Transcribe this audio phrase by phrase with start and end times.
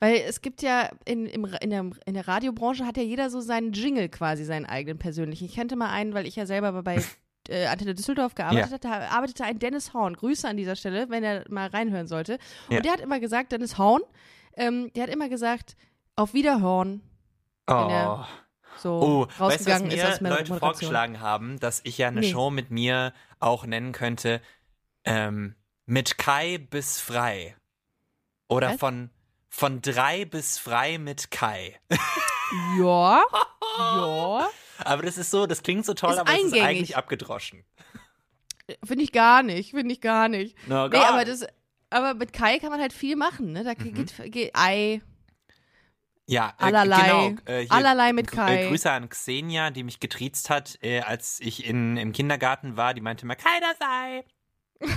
[0.00, 3.40] Weil es gibt ja in, im, in, der, in der Radiobranche hat ja jeder so
[3.40, 5.44] seinen Jingle quasi, seinen eigenen persönlichen.
[5.44, 7.00] Ich kannte mal einen, weil ich ja selber bei
[7.48, 8.74] äh, Antenne Düsseldorf gearbeitet Ja.
[8.74, 10.14] hatte, da arbeitete ein Dennis Horn.
[10.14, 12.38] Grüße an dieser Stelle, wenn er mal reinhören sollte.
[12.68, 12.80] Und Ja.
[12.80, 14.02] der hat immer gesagt, Dennis Horn,
[14.56, 15.76] ähm, der hat immer gesagt,
[16.16, 17.02] auf Wiederhorn,
[17.68, 18.24] Oh.
[18.78, 22.20] so Oh, weißt du, was ist mir meiner Leute vorgeschlagen haben, dass ich ja eine
[22.20, 22.30] Nee.
[22.32, 24.40] Show mit mir auch nennen könnte,
[25.04, 25.54] ähm,
[25.86, 27.56] mit Kai bis frei.
[28.48, 28.76] Oder Was?
[28.78, 29.10] von,
[29.48, 31.80] von drei bis frei mit Kai.
[32.78, 33.22] Ja,
[33.78, 34.48] ja,
[34.86, 36.64] Aber das ist so, das klingt so toll, Ist aber es ist eingängig.
[36.68, 37.64] eigentlich abgedroschen.
[38.84, 40.56] finde ich gar nicht, finde ich gar nicht.
[40.66, 41.44] Na, Nee, aber das,
[41.90, 43.64] aber mit Kai kann man halt viel machen, ne?
[43.64, 43.94] Da Mhm.
[43.94, 45.00] geht, geht Ei,
[46.26, 48.64] ja, äh, allerlei, genau, äh, allerlei mit Gr- Kai.
[48.64, 52.94] Äh, Grüße an Xenia, die mich getriezt hat, äh, als ich in, im Kindergarten war.
[52.94, 54.24] Die meinte immer, Kai, das sei.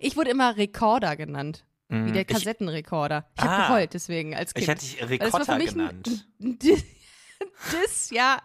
[0.00, 1.64] Ich wurde immer Rekorder genannt.
[1.88, 3.26] Wie Mm, der ich, Kassettenrekorder.
[3.36, 3.66] Ich habe Ah.
[3.68, 4.62] geheult deswegen als Kind.
[4.64, 5.00] ich hatte dich
[5.58, 6.26] mich genannt.
[6.40, 6.58] Ein,
[7.72, 8.38] das, ja.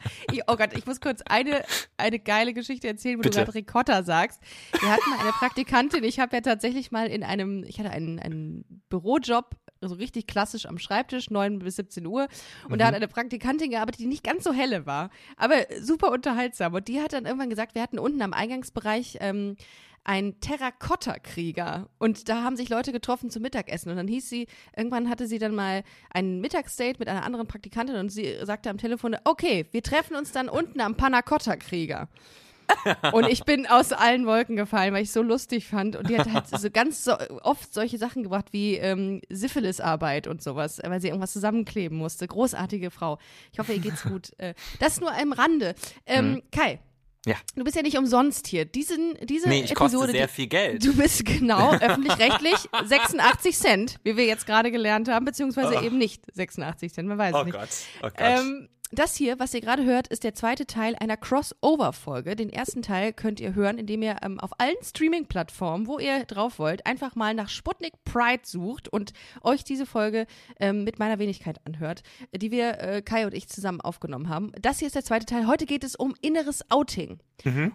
[0.48, 1.64] Oh Gott, ich muss kurz eine,
[1.98, 3.40] eine geile Geschichte erzählen, wo Bitte.
[3.40, 4.42] du gerade Ricotta sagst.
[4.80, 8.20] Wir hatten mal eine Praktikantin, ich habe ja tatsächlich mal in einem, ich hatte einen,
[8.20, 9.56] einen Bürojob,
[9.88, 12.28] so richtig klassisch am Schreibtisch, 9 bis 17 Uhr.
[12.70, 16.74] Und da hat eine Praktikantin gearbeitet, die nicht ganz so helle war, aber super unterhaltsam.
[16.74, 19.56] Und die hat dann irgendwann gesagt, wir hatten unten am Eingangsbereich ähm,
[20.04, 21.90] ein Terrakotta-Krieger.
[21.98, 23.90] Und da haben sich Leute getroffen zum Mittagessen.
[23.90, 27.96] Und dann hieß sie, irgendwann hatte sie dann mal ein Mittagsdate mit einer anderen Praktikantin
[27.96, 32.10] und sie sagte am Telefon, okay, wir treffen uns dann unten am Panacotta-Krieger.
[33.14, 35.96] Und ich bin aus allen Wolken gefallen, weil ich so lustig fand.
[35.96, 40.42] Und die hat halt so ganz so oft solche Sachen gebracht wie ähm, Syphilisarbeit und
[40.42, 42.28] sowas, weil sie irgendwas zusammenkleben musste.
[42.28, 43.20] Großartige Frau.
[43.52, 44.32] Ich hoffe, ihr geht's gut.
[44.38, 45.76] Äh, das nur am Rande.
[46.06, 46.80] Ähm, Kai,
[47.26, 47.36] Ja.
[47.56, 48.66] du bist ja nicht umsonst hier.
[48.66, 50.86] Diesen, diese Nee, ich koste Episode, sehr die, viel Geld.
[50.86, 56.24] Du bist genau öffentlich-rechtlich 86 Cent, wie wir jetzt gerade gelernt haben, beziehungsweise eben nicht
[56.34, 57.54] 86 Cent, man weiß es Oh nicht.
[57.58, 57.70] Gott,
[58.02, 58.14] oh Gott.
[58.20, 62.36] Ähm, das hier, was ihr gerade hört, ist der zweite Teil einer Crossover-Folge.
[62.36, 66.60] Den ersten Teil könnt ihr hören, indem ihr ähm, auf allen Streaming-Plattformen, wo ihr drauf
[66.60, 70.28] wollt, einfach mal nach Sputnik Pride sucht und euch diese Folge
[70.60, 72.04] ähm, mit meiner Wenigkeit anhört,
[72.36, 74.52] die wir, äh, Kai und ich, zusammen aufgenommen haben.
[74.62, 75.48] Das hier ist der zweite Teil.
[75.48, 77.20] Heute geht es um inneres Outing.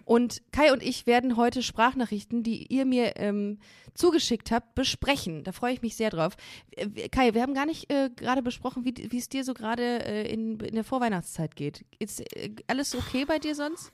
[0.05, 3.59] Und Kai und ich werden heute Sprachnachrichten, die ihr mir ähm,
[3.93, 5.43] zugeschickt habt, besprechen.
[5.43, 6.37] Da freue ich mich sehr drauf.
[6.71, 10.05] Äh, Kai, wir haben gar nicht äh, gerade besprochen, wie wie es dir so gerade
[10.05, 11.08] äh, in, in der Vorweihnachtszeit
[11.55, 11.85] geht.
[11.99, 13.91] Ist äh, alles okay bei dir sonst?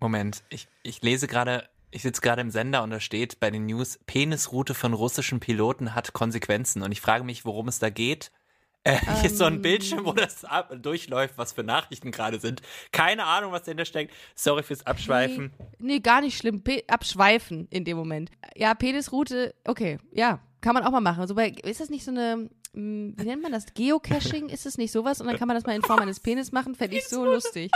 [0.00, 3.66] Moment, ich, ich lese gerade, ich sitze gerade im Sender und da steht bei den
[3.66, 6.82] News, Penisroute von russischen Piloten hat Konsequenzen.
[6.82, 8.32] Und ich frage mich, worum es da geht.
[8.84, 9.62] Äh, hier ist so ein Ähm.
[9.62, 12.62] Bildschirm, wo das ab, durchläuft, was für Nachrichten gerade sind.
[12.90, 14.12] Keine Ahnung, was dahinter steckt.
[14.34, 15.52] Sorry fürs Abschweifen.
[15.78, 16.62] Nee, nee gar nicht schlimm.
[16.62, 18.30] Pe abschweifen in dem Moment.
[18.56, 21.26] Ja, Penisroute, okay, ja, kann man auch mal machen.
[21.26, 23.66] So bei, ist das nicht so eine, wie nennt man das?
[23.74, 24.48] Geocaching?
[24.48, 25.20] Ist das nicht sowas?
[25.20, 26.74] Und dann kann man das mal in Form eines Penis machen?
[26.74, 27.70] Fände ich so lustig.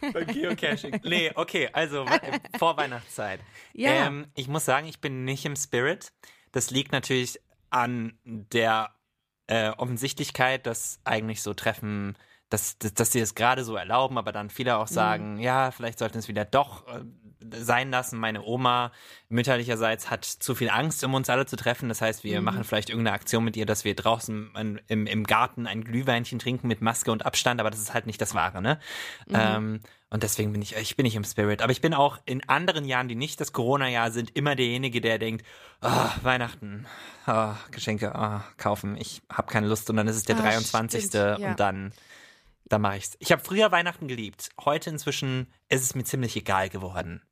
[0.32, 1.00] Geocaching.
[1.04, 3.40] Nee, okay, also äh, Vorweihnachtszeit.
[3.74, 4.06] Ja.
[4.06, 6.12] Ähm, ich muss sagen, ich bin nicht im Spirit.
[6.52, 7.38] das liegt natürlich
[7.68, 8.94] an der
[9.46, 12.16] äh, Offensichtlichkeit, dass eigentlich so Treffen,
[12.48, 15.40] dass, dass, dass sie es gerade so erlauben, aber dann viele auch sagen, mhm.
[15.40, 17.04] ja, vielleicht sollten es wieder doch äh,
[17.54, 18.18] sein lassen.
[18.18, 18.92] Meine Oma
[19.28, 21.88] mütterlicherseits hat zu viel Angst, um uns alle zu treffen.
[21.88, 22.44] Das heißt, wir mhm.
[22.44, 26.68] machen vielleicht irgendeine Aktion mit ihr, dass wir draußen im, im Garten ein Glühweinchen trinken
[26.68, 28.78] mit Maske und Abstand, aber das ist halt nicht das Wahre, ne?
[29.26, 29.34] Mhm.
[29.36, 29.80] Ähm,
[30.12, 31.62] und deswegen bin ich, ich bin nicht im Spirit.
[31.62, 35.18] Aber ich bin auch in anderen Jahren, die nicht das Corona-Jahr sind, immer derjenige, der
[35.20, 35.46] denkt,
[35.82, 36.86] oh, Weihnachten,
[37.28, 39.88] oh, Geschenke oh, kaufen, ich habe keine Lust.
[39.88, 41.04] Und dann ist es der ah, 23.
[41.04, 41.50] Stimmt, ja.
[41.50, 41.92] und dann,
[42.66, 43.16] dann mache ich's.
[43.20, 44.50] Ich habe früher Weihnachten geliebt.
[44.64, 47.22] Heute inzwischen ist es mir ziemlich egal geworden.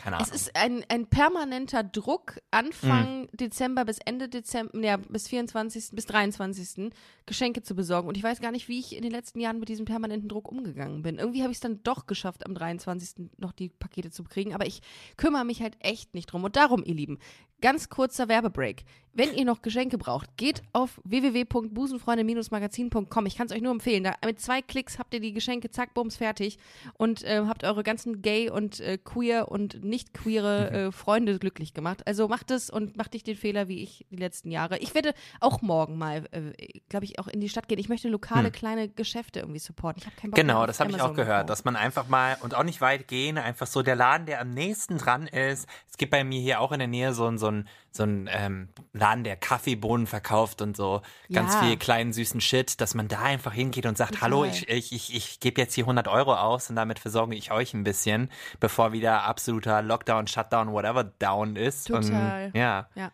[0.00, 0.28] Keine Ahnung.
[0.32, 3.28] Es ist ein, ein permanenter Druck, Anfang mhm.
[3.32, 6.90] Dezember bis Ende Dezember, ja, bis 24., bis 23.
[7.26, 8.08] Geschenke zu besorgen.
[8.08, 10.48] Und ich weiß gar nicht, wie ich in den letzten Jahren mit diesem permanenten Druck
[10.48, 11.18] umgegangen bin.
[11.18, 13.30] Irgendwie habe ich es dann doch geschafft, am 23.
[13.36, 14.54] noch die Pakete zu kriegen.
[14.54, 14.80] Aber ich
[15.18, 16.44] kümmere mich halt echt nicht drum.
[16.44, 17.18] Und darum, ihr Lieben,
[17.60, 18.84] ganz kurzer Werbebreak.
[19.12, 23.26] Wenn ihr noch Geschenke braucht, geht auf www.busenfreunde-magazin.com.
[23.26, 24.04] Ich kann es euch nur empfehlen.
[24.04, 26.58] Da, mit zwei Klicks habt ihr die Geschenke, zack, bums, fertig.
[26.96, 31.74] Und äh, habt eure ganzen gay und äh, queer und nicht queere äh, Freunde glücklich
[31.74, 32.06] gemacht.
[32.06, 34.78] Also macht es und macht nicht den Fehler wie ich die letzten Jahre.
[34.78, 37.78] Ich werde auch morgen mal, äh, glaube ich, auch in die Stadt gehen.
[37.78, 38.52] Ich möchte lokale hm.
[38.52, 40.00] kleine Geschäfte irgendwie supporten.
[40.00, 42.54] Ich habe keinen Bock Genau, das habe ich auch gehört, dass man einfach mal und
[42.54, 45.68] auch nicht weit gehen, einfach so der Laden, der am nächsten dran ist.
[45.90, 48.68] Es gibt bei mir hier auch in der Nähe so, so ein so ein ähm,
[48.92, 51.02] Laden, der Kaffeebohnen verkauft und so
[51.32, 51.62] ganz ja.
[51.62, 54.30] viel kleinen süßen Shit, dass man da einfach hingeht und sagt, Total.
[54.30, 57.50] hallo, ich, ich, ich, ich gebe jetzt hier 100 Euro aus und damit versorge ich
[57.50, 61.88] euch ein bisschen, bevor wieder absoluter Lockdown, Shutdown, whatever down ist.
[61.88, 62.46] Total.
[62.46, 62.88] Und, ja.
[62.94, 63.12] ja.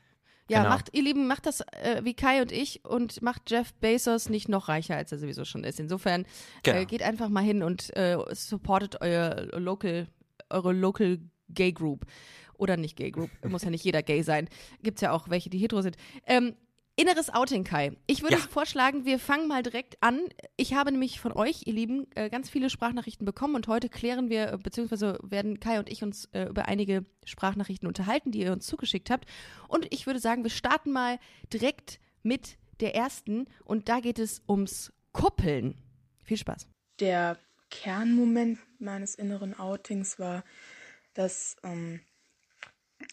[0.49, 0.70] Ja, genau.
[0.70, 4.49] macht, ihr Lieben, macht das äh, wie Kai und ich und macht Jeff Bezos nicht
[4.49, 5.81] noch reicher, als er sowieso schon ist.
[5.81, 6.26] Insofern äh,
[6.62, 6.79] genau.
[6.79, 10.06] äh, geht einfach mal hin und äh, supportet euer local,
[10.49, 11.19] eure local
[11.49, 12.06] Gay Group
[12.58, 13.31] oder nicht Gay Group.
[13.49, 14.49] Muss ja nicht jeder gay sein.
[14.82, 15.97] Gibt es ja auch welche, die hetero sind.
[16.26, 16.55] Ähm,
[16.99, 17.93] Inneres Outing, Kai.
[18.06, 18.41] Ich würde ja.
[18.41, 20.19] vorschlagen, wir fangen mal direkt an.
[20.56, 24.31] Ich habe nämlich von euch, ihr Lieben, äh, ganz viele Sprachnachrichten bekommen und heute klären
[24.31, 28.53] wir, äh, beziehungsweise werden Kai und ich uns äh, über einige Sprachnachrichten unterhalten, die ihr
[28.53, 29.26] uns zugeschickt habt.
[29.69, 31.19] Und ich würde sagen, wir starten mal
[31.53, 35.75] direkt mit der ersten und da geht es ums Kuppeln.
[36.25, 36.67] Viel Spaß.
[36.99, 37.38] Der
[37.69, 40.44] Kernmoment meines inneren Outings war,
[41.12, 42.00] dass ähm,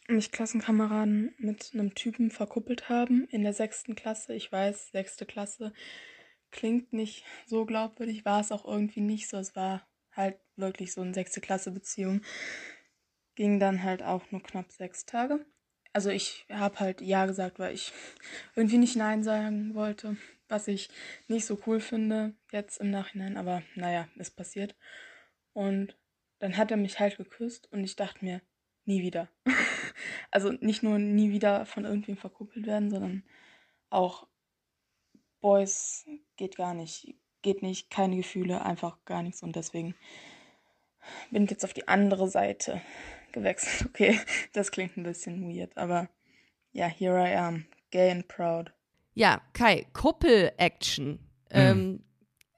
[0.07, 4.33] mich Klassenkameraden mit einem Typen verkuppelt haben in der sechsten Klasse.
[4.33, 5.73] Ich weiß, sechste Klasse
[6.51, 9.37] klingt nicht so glaubwürdig, war es auch irgendwie nicht so.
[9.37, 12.21] Es war halt wirklich so eine sechste Klasse Beziehung.
[13.35, 15.45] Ging dann halt auch nur knapp sechs Tage.
[15.91, 17.91] Also ich habe halt Ja gesagt, weil ich
[18.55, 20.89] irgendwie nicht Nein sagen wollte, was ich
[21.27, 23.37] nicht so cool finde jetzt im Nachhinein.
[23.37, 24.75] Aber naja, ist passiert.
[25.53, 25.97] Und
[26.39, 28.41] dann hat er mich halt geküsst und ich dachte mir,
[28.85, 29.29] nie wieder.
[30.31, 33.23] also nicht nur nie wieder von irgendwem verkuppelt werden, sondern
[33.89, 34.27] auch
[35.41, 36.05] Boys
[36.37, 37.15] geht gar nicht.
[37.41, 39.43] Geht nicht, keine Gefühle, einfach gar nichts.
[39.43, 39.95] Und deswegen
[41.31, 42.81] bin ich jetzt auf die andere Seite
[43.31, 43.89] gewechselt.
[43.89, 44.19] Okay,
[44.53, 46.09] das klingt ein bisschen weird, aber
[46.71, 48.71] ja, here I am, gay and proud.
[49.13, 51.11] Ja, Kai, Kuppel-Action.
[51.11, 51.19] Mhm.
[51.51, 52.03] Ähm,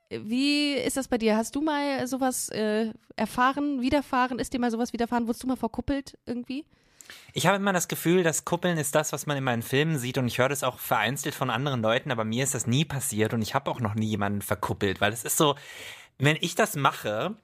[0.10, 1.36] wie ist das bei dir?
[1.36, 4.40] Hast du mal sowas äh, erfahren, widerfahren?
[4.40, 5.28] Ist dir mal sowas widerfahren?
[5.28, 6.66] Wurdest du mal verkuppelt irgendwie?
[7.34, 10.18] Ich habe immer das Gefühl, dass Kuppeln ist das, was man in meinen Filmen sieht
[10.18, 13.34] und ich höre das auch vereinzelt von anderen Leuten, aber mir ist das nie passiert
[13.34, 15.56] und ich habe auch noch nie jemanden verkuppelt, weil es ist so,
[16.18, 17.36] wenn ich das mache,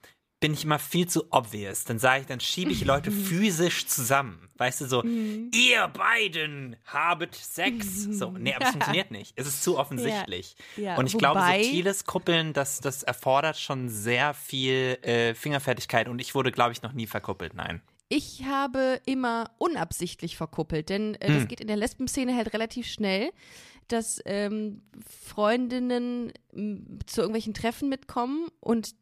[0.42, 1.84] bin ich immer viel zu obvious.
[1.84, 4.50] Dann sage ich, dann schiebe ich Leute physisch zusammen.
[4.58, 5.50] Weißt du, so, mhm.
[5.54, 8.08] ihr beiden habet Sex.
[8.12, 9.32] So, nee, aber es funktioniert nicht.
[9.36, 10.56] Es ist zu offensichtlich.
[10.76, 10.96] Ja, ja.
[10.96, 16.20] Und ich Wobei, glaube, subtiles Kuppeln, das, das erfordert schon sehr viel äh, Fingerfertigkeit und
[16.20, 17.80] ich wurde, glaube ich, noch nie verkuppelt, nein.
[18.14, 21.34] Ich habe immer unabsichtlich verkuppelt, denn äh, hm.
[21.34, 23.30] das geht in der Lesben-Szene halt relativ schnell,
[23.88, 26.30] dass ähm, Freundinnen
[27.06, 28.94] zu irgendwelchen Treffen mitkommen und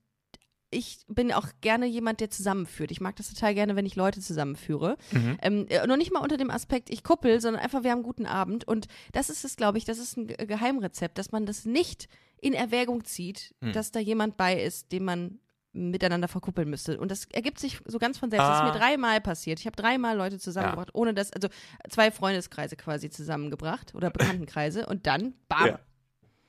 [0.71, 2.93] ich bin auch gerne jemand, der zusammenführt.
[2.93, 4.97] Ich mag das total gerne, wenn ich Leute zusammenführe.
[5.11, 5.39] Mhm.
[5.43, 8.05] Ähm, äh, noch nicht mal unter dem Aspekt, ich kuppel, sondern einfach, wir haben einen
[8.05, 8.63] guten Abend.
[8.69, 12.07] Und das ist es, glaube ich, das ist ein Geheimrezept, dass man das nicht
[12.41, 13.73] in Erwägung zieht, mhm.
[13.73, 15.41] dass da jemand bei ist, den man
[15.73, 16.99] miteinander verkuppeln müsste.
[16.99, 18.45] Und das ergibt sich so ganz von selbst.
[18.45, 18.51] Ah.
[18.51, 18.79] Das ist mir ah.
[18.79, 19.61] dreimal passiert.
[19.61, 20.95] Ich habe dreimal Leute zusammengebracht, ja.
[20.95, 21.49] ohne dass, also
[21.89, 25.81] zwei Freundeskreise quasi zusammengebracht oder Bekanntenkreise und dann, bam, ja.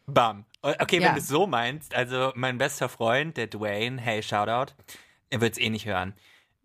[0.08, 0.46] Bam.
[0.62, 1.08] Okay, ja.
[1.08, 4.74] wenn du es so meinst, also mein bester Freund, der Dwayne, hey, Shoutout,
[5.30, 6.14] er wird es eh nicht hören.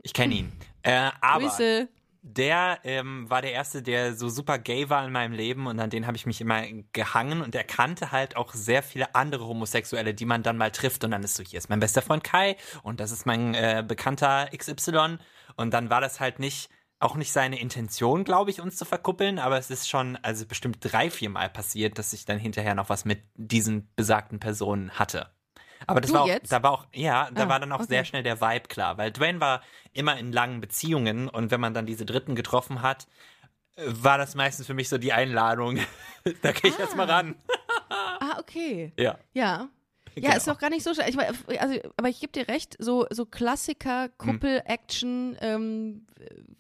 [0.03, 0.53] Ich kenne ihn.
[0.87, 1.89] Äh, aber Grüße.
[2.29, 5.91] Der ähm, war der Erste, der so super gay war in meinem Leben und an
[5.91, 10.13] den habe ich mich immer gehangen und er kannte halt auch sehr viele andere Homosexuelle,
[10.13, 12.57] die man dann mal trifft und dann ist so, hier ist mein bester Freund Kai
[12.83, 15.19] und das ist mein äh, bekannter XY
[15.55, 16.69] und dann war das halt nicht
[16.99, 20.79] auch nicht seine Intention, glaube ich, uns zu verkuppeln, aber es ist schon, also bestimmt
[20.81, 25.31] drei, vier Mal passiert, dass ich dann hinterher noch was mit diesen besagten Personen hatte.
[25.87, 26.51] Aber das Du war auch, jetzt?
[26.53, 27.89] da war auch, ja, da Ah, war dann auch okay.
[27.89, 31.75] sehr schnell der Vibe klar, weil Dwayne war immer in langen Beziehungen und wenn man
[31.75, 33.07] dann diese Dritten getroffen hat,
[33.77, 35.79] äh, war das meistens für mich so die Einladung.
[36.43, 37.35] da gehe ich jetzt mal ran.
[37.89, 38.93] Ah, okay.
[38.99, 39.19] Ja.
[39.35, 39.69] Ja.
[40.17, 40.37] Ja, Genau.
[40.37, 41.11] ist doch gar nicht so schlecht.
[41.11, 41.27] Ich, mein,
[41.59, 46.07] also, aber ich gebe dir recht, so, so Klassiker, Kuppel-Action, ähm,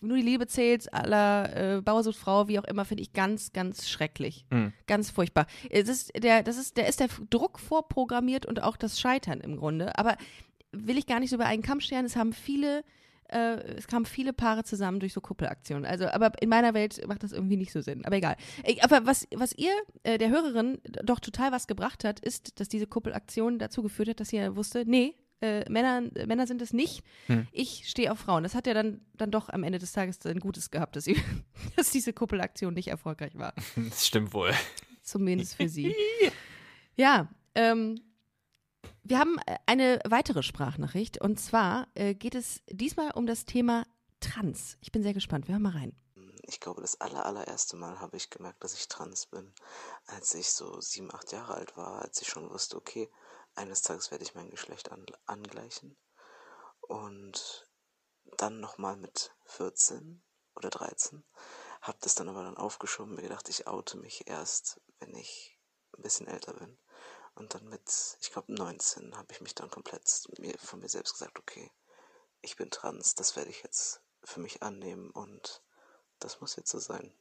[0.00, 3.52] nur die Liebe zählt, aller äh, Bauer sucht Frau, wie auch immer, finde ich ganz,
[3.52, 4.44] ganz schrecklich.
[4.50, 4.72] Mhm.
[4.86, 5.46] Ganz furchtbar.
[5.70, 9.56] Es ist der, das ist, der ist der Druck vorprogrammiert und auch das Scheitern im
[9.56, 9.98] Grunde.
[9.98, 10.16] Aber
[10.72, 12.04] will ich gar nicht so über einen Kamm scheren.
[12.04, 12.84] Es haben viele,
[13.28, 15.84] äh, es kamen viele Paare zusammen durch so Kuppelaktionen.
[15.84, 18.04] Also, aber in meiner Welt macht das irgendwie nicht so Sinn.
[18.04, 18.36] Aber egal.
[18.80, 22.86] Aber was, was ihr, äh, der Hörerin, doch total was gebracht hat, ist, dass diese
[22.86, 27.02] Kuppelaktion dazu geführt hat, dass sie wusste, nee, äh, Männer, äh, Männer sind es nicht.
[27.26, 27.46] Hm.
[27.52, 28.42] Ich stehe auf Frauen.
[28.42, 31.16] Das hat ja dann, dann doch am Ende des Tages ein Gutes gehabt, dass, sie,
[31.76, 33.54] dass diese Kuppelaktion nicht erfolgreich war.
[33.76, 34.52] Das stimmt wohl.
[35.02, 35.94] Zumindest für sie.
[36.98, 38.00] Ja, ähm,
[39.08, 43.86] wir haben äh, eine weitere Sprachnachricht und zwar äh, geht es diesmal um das Thema
[44.20, 44.76] Trans.
[44.80, 45.46] Ich bin sehr gespannt.
[45.46, 45.96] Wir hören mal rein.
[46.48, 49.52] Ich glaube, das aller, allererste Mal habe ich gemerkt, dass ich trans bin,
[50.06, 53.10] als ich so sieben, acht Jahre alt war, als ich schon wusste, okay,
[53.56, 55.96] eines Tages werde ich mein Geschlecht an, angleichen.
[56.80, 57.68] Und
[58.36, 60.22] dann nochmal mit 14
[60.54, 61.24] oder 13,
[61.82, 65.58] habe das dann aber dann aufgeschoben, mir gedacht, ich oute mich erst, wenn ich
[65.96, 66.78] ein bisschen älter bin.
[67.36, 70.02] Und dann mit, ich glaube 19, habe ich mich dann komplett
[70.38, 71.70] mir, von mir selbst gesagt, okay,
[72.40, 75.62] ich bin trans, das werde ich jetzt für mich annehmen und
[76.18, 77.12] das muss jetzt so sein.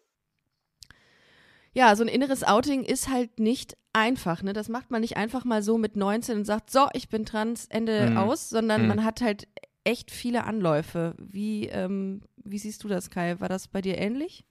[1.73, 4.41] Ja, so ein inneres Outing ist halt nicht einfach.
[4.41, 4.53] Ne?
[4.53, 7.65] Das macht man nicht einfach mal so mit 19 und sagt, so, ich bin trans,
[7.65, 8.17] Ende Mhm.
[8.17, 8.87] aus, sondern Mhm.
[8.87, 9.49] man hat halt
[9.83, 11.13] echt viele Anläufe.
[11.17, 13.39] Wie, ähm, wie siehst du das, Kai?
[13.41, 14.45] War das bei dir ähnlich?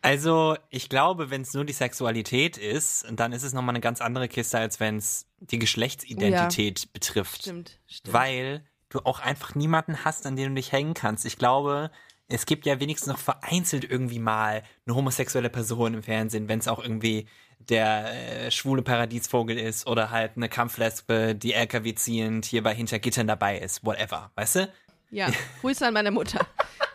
[0.00, 4.00] Also, ich glaube, wenn es nur die Sexualität ist, dann ist es nochmal eine ganz
[4.00, 7.42] andere Kiste, als wenn es die Geschlechtsidentität betrifft.
[7.42, 8.14] Stimmt, stimmt.
[8.14, 11.26] Weil du auch einfach niemanden hast, an den du dich hängen kannst.
[11.26, 11.90] Ich glaube,
[12.28, 16.68] es gibt ja wenigstens noch vereinzelt irgendwie mal eine homosexuelle Person im Fernsehen, wenn es
[16.68, 17.26] auch irgendwie
[17.58, 23.26] der äh, schwule Paradiesvogel ist oder halt eine Kampflesbe, die LKW ziehend hier bei Hintergittern
[23.26, 24.72] dabei ist, whatever, weißt du?
[25.10, 26.46] ja, Grüße an meine Mutter.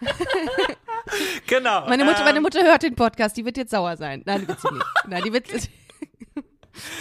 [1.47, 1.87] Genau.
[1.87, 4.23] Meine Mutter, ähm, meine Mutter hört den Podcast, die wird jetzt sauer sein.
[4.25, 4.85] Nein, die wird sie nicht.
[5.07, 5.47] Nein, die wird.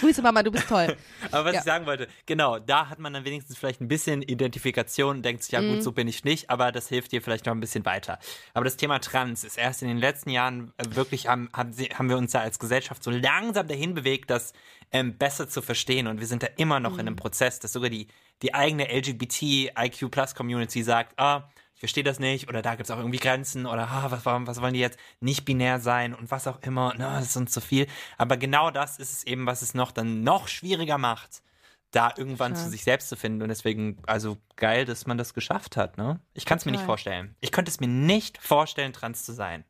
[0.00, 0.94] Grüße Mama, du bist toll.
[1.30, 1.60] Aber was Ja.
[1.60, 5.42] ich sagen wollte, genau, da hat man dann wenigstens vielleicht ein bisschen Identifikation und denkt
[5.44, 5.74] sich, ja Mhm.
[5.76, 8.18] gut, so bin ich nicht, aber das hilft dir vielleicht noch ein bisschen weiter.
[8.52, 11.74] Aber das Thema Trans ist erst in den letzten Jahren äh, wirklich, haben, haben,
[12.10, 14.52] wir uns da als Gesellschaft so langsam dahin bewegt, das
[14.92, 17.00] ähm, besser zu verstehen und wir sind da immer noch Mhm.
[17.00, 18.08] in einem Prozess, dass sogar die,
[18.42, 21.48] die eigene LGBT-IQ-Plus-Community sagt, ah,
[21.82, 24.60] verstehe das nicht oder da gibt es auch irgendwie Grenzen oder ah, was, warum- was
[24.60, 27.60] wollen die jetzt nicht binär sein und was auch immer, na, das ist uns zu
[27.60, 27.86] viel.
[28.18, 31.42] Aber genau das ist es eben, was es noch dann noch schwieriger macht,
[31.90, 32.64] da irgendwann Klar.
[32.64, 33.42] zu sich selbst zu finden.
[33.42, 36.20] Und deswegen, also geil, dass man das geschafft hat, ne?
[36.34, 37.34] Ich kann es mir nicht vorstellen.
[37.40, 39.64] Ich könnte es mir nicht vorstellen, trans zu sein.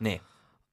[0.00, 0.20] Nee.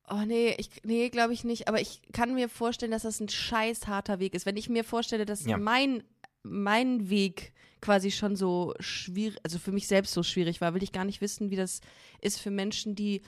[0.10, 1.68] Oh nee, ich, nee, glaube ich nicht.
[1.68, 4.46] Aber ich kann mir vorstellen, dass das ein scheiß harter Weg ist.
[4.46, 5.58] Wenn ich mir vorstelle, dass Ja.
[5.58, 6.02] mein,
[6.50, 10.92] mein Weg quasi schon so schwierig, also für mich selbst so schwierig war, will ich
[10.92, 11.82] gar nicht wissen, wie das
[12.22, 13.22] ist für Menschen, die,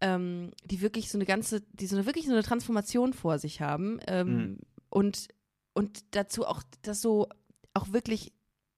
[0.00, 3.60] ähm, die wirklich so eine ganze, die so eine wirklich so eine Transformation vor sich
[3.60, 4.58] haben ähm, Mhm.
[4.90, 5.28] und,
[5.72, 7.28] und dazu auch das so
[7.72, 8.32] auch wirklich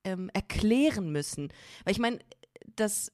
[0.04, 1.48] ähm, erklären müssen.
[1.84, 2.18] Weil ich meine,
[2.76, 3.12] das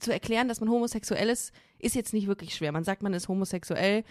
[0.00, 2.72] zu erklären, dass man homosexuell ist, ist jetzt nicht wirklich schwer.
[2.72, 4.04] Man sagt, man ist homosexuell.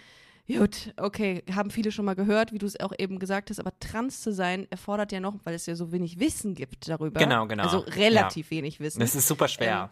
[0.50, 3.78] Gut, okay, haben viele schon mal gehört, wie du es auch eben gesagt hast, aber
[3.80, 7.20] trans zu sein erfordert ja noch, weil es ja so wenig Wissen gibt darüber.
[7.20, 7.64] Genau, genau.
[7.64, 9.00] Also relativ wenig Wissen.
[9.00, 9.90] Das ist super schwer.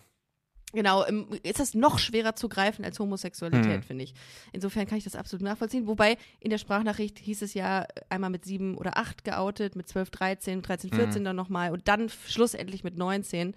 [0.72, 3.82] Genau, ähm, ist das noch schwerer zu greifen als Homosexualität, Hm.
[3.82, 4.14] finde ich.
[4.52, 5.86] Insofern kann ich das absolut nachvollziehen.
[5.86, 10.10] Wobei in der Sprachnachricht hieß es ja einmal mit sieben oder acht geoutet, mit zwölf,
[10.10, 13.54] 13, 13, 14 dann nochmal und dann schlussendlich mit 19.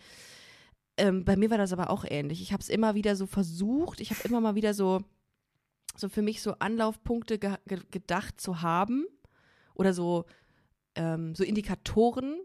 [0.98, 2.42] Ähm, bei mir war das aber auch ähnlich.
[2.42, 4.02] Ich habe es immer wieder so versucht.
[4.02, 5.02] Ich habe immer mal wieder so,
[6.00, 9.06] so für mich so Anlaufpunkte ge ge gedacht zu haben
[9.76, 10.26] oder so,
[10.96, 12.40] ähm, so Indikatoren,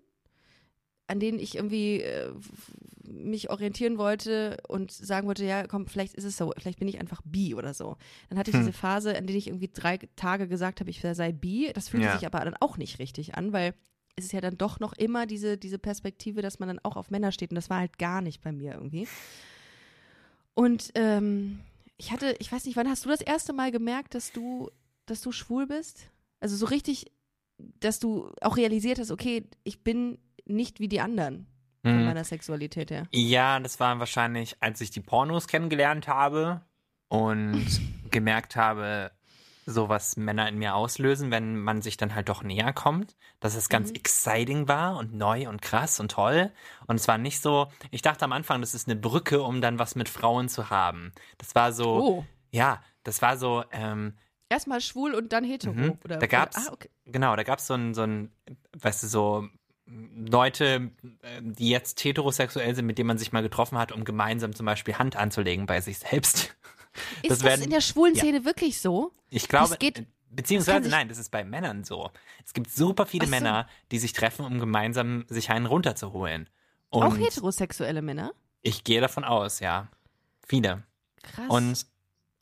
[1.06, 2.32] an denen ich irgendwie äh,
[3.06, 6.98] mich orientieren wollte und sagen wollte, ja, komm, vielleicht ist es so, vielleicht bin ich
[6.98, 7.96] einfach bi oder so.
[8.28, 8.66] Dann hatte ich Hm.
[8.66, 11.70] diese Phase, in der ich irgendwie drei Tage gesagt habe, ich sei bi.
[11.74, 12.12] Das fühlte Ja.
[12.16, 13.74] sich aber dann auch nicht richtig an, weil
[14.16, 17.10] es ist ja dann doch noch immer diese, diese Perspektive, dass man dann auch auf
[17.10, 19.06] Männer steht und das war halt gar nicht bei mir irgendwie.
[20.54, 21.60] Und ähm,
[21.96, 24.70] ich hatte, ich weiß nicht, wann hast du das erste Mal gemerkt, dass du,
[25.06, 26.10] dass du schwul bist?
[26.40, 27.12] Also so richtig,
[27.58, 31.46] dass du auch realisiert hast, okay, ich bin nicht wie die anderen
[31.82, 32.04] von Mhm.
[32.04, 33.06] meiner Sexualität her.
[33.12, 36.62] Ja, das war wahrscheinlich, als ich die Pornos kennengelernt habe.
[37.08, 37.66] und
[38.10, 39.12] gemerkt habe,
[39.66, 43.54] so was Männer in mir auslösen, wenn man sich dann halt doch näher kommt, dass
[43.54, 43.96] es ganz Mhm.
[43.96, 46.50] exciting war und neu und krass und toll.
[46.86, 49.78] Und es war nicht so, ich dachte am Anfang, das ist eine Brücke, um dann
[49.78, 51.12] was mit Frauen zu haben.
[51.38, 52.24] Das war so, Oh.
[52.50, 54.14] ja, das war so, ähm,
[54.50, 55.72] Erstmal schwul und dann hetero.
[55.72, 55.98] Mhm.
[56.04, 56.90] Oder, Da gab's- Oder, ah, okay.
[57.06, 58.30] Genau, da gab es so ein, so ein,
[58.78, 59.48] weißt du, so
[59.86, 60.90] Leute,
[61.22, 64.66] äh, die jetzt heterosexuell sind, mit denen man sich mal getroffen hat, um gemeinsam zum
[64.66, 66.54] Beispiel Hand anzulegen bei sich selbst.
[67.22, 69.12] Ist das, werden- in der schwulen Szene wirklich so?
[69.30, 72.10] Ich glaube, Das geht- äh, das beziehungsweise nein, das ist bei Männern so.
[72.44, 73.30] Es gibt super viele so.
[73.30, 76.48] Männer, die sich treffen, um gemeinsam sich einen runterzuholen.
[76.90, 78.32] Und Auch heterosexuelle Männer?
[78.62, 79.88] ich gehe davon aus, ja.
[80.46, 80.82] Viele.
[81.22, 81.46] Krass.
[81.48, 81.86] Und,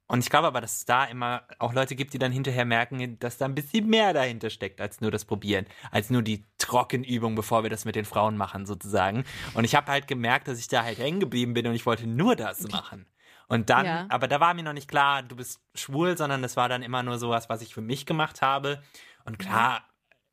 [0.08, 3.18] und ich glaube aber, dass es da immer auch Leute gibt, die dann hinterher merken,
[3.18, 7.34] dass da ein bisschen mehr dahinter steckt, als nur das Probieren, als nur die Trockenübung,
[7.34, 9.24] bevor wir das mit den Frauen machen, sozusagen.
[9.54, 12.06] Und ich habe halt gemerkt, dass ich da halt hängen geblieben bin und ich wollte
[12.06, 13.06] nur das machen.
[13.52, 14.06] Und dann, Ja.
[14.08, 17.02] aber da war mir noch nicht klar, du bist schwul, sondern das war dann immer
[17.02, 18.82] nur sowas, was ich für mich gemacht habe.
[19.26, 19.86] Und klar,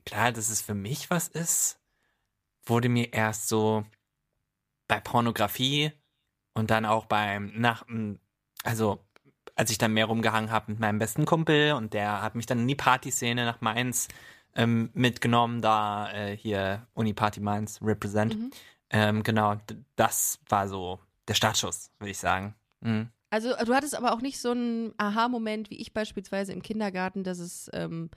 [0.05, 1.81] klar, dass es für mich was ist,
[2.65, 3.83] wurde mir erst so
[4.87, 5.91] bei Pornografie
[6.53, 7.85] und dann auch beim nach
[8.63, 9.05] also
[9.53, 12.59] als ich dann mehr rumgehangen habe mit meinem besten Kumpel und der hat mich dann
[12.59, 14.07] in die Partyszene nach Mainz
[14.55, 18.39] ähm, mitgenommen, da äh, hier Uni Party Mainz represent.
[18.39, 18.51] Mhm.
[18.91, 19.57] Ähm, genau,
[19.97, 22.55] das war so der Startschuss, würde ich sagen.
[22.81, 23.09] Mhm.
[23.31, 27.37] Also du hattest aber auch nicht so einen Aha-Moment wie ich beispielsweise im Kindergarten, dass
[27.39, 28.09] es ähm,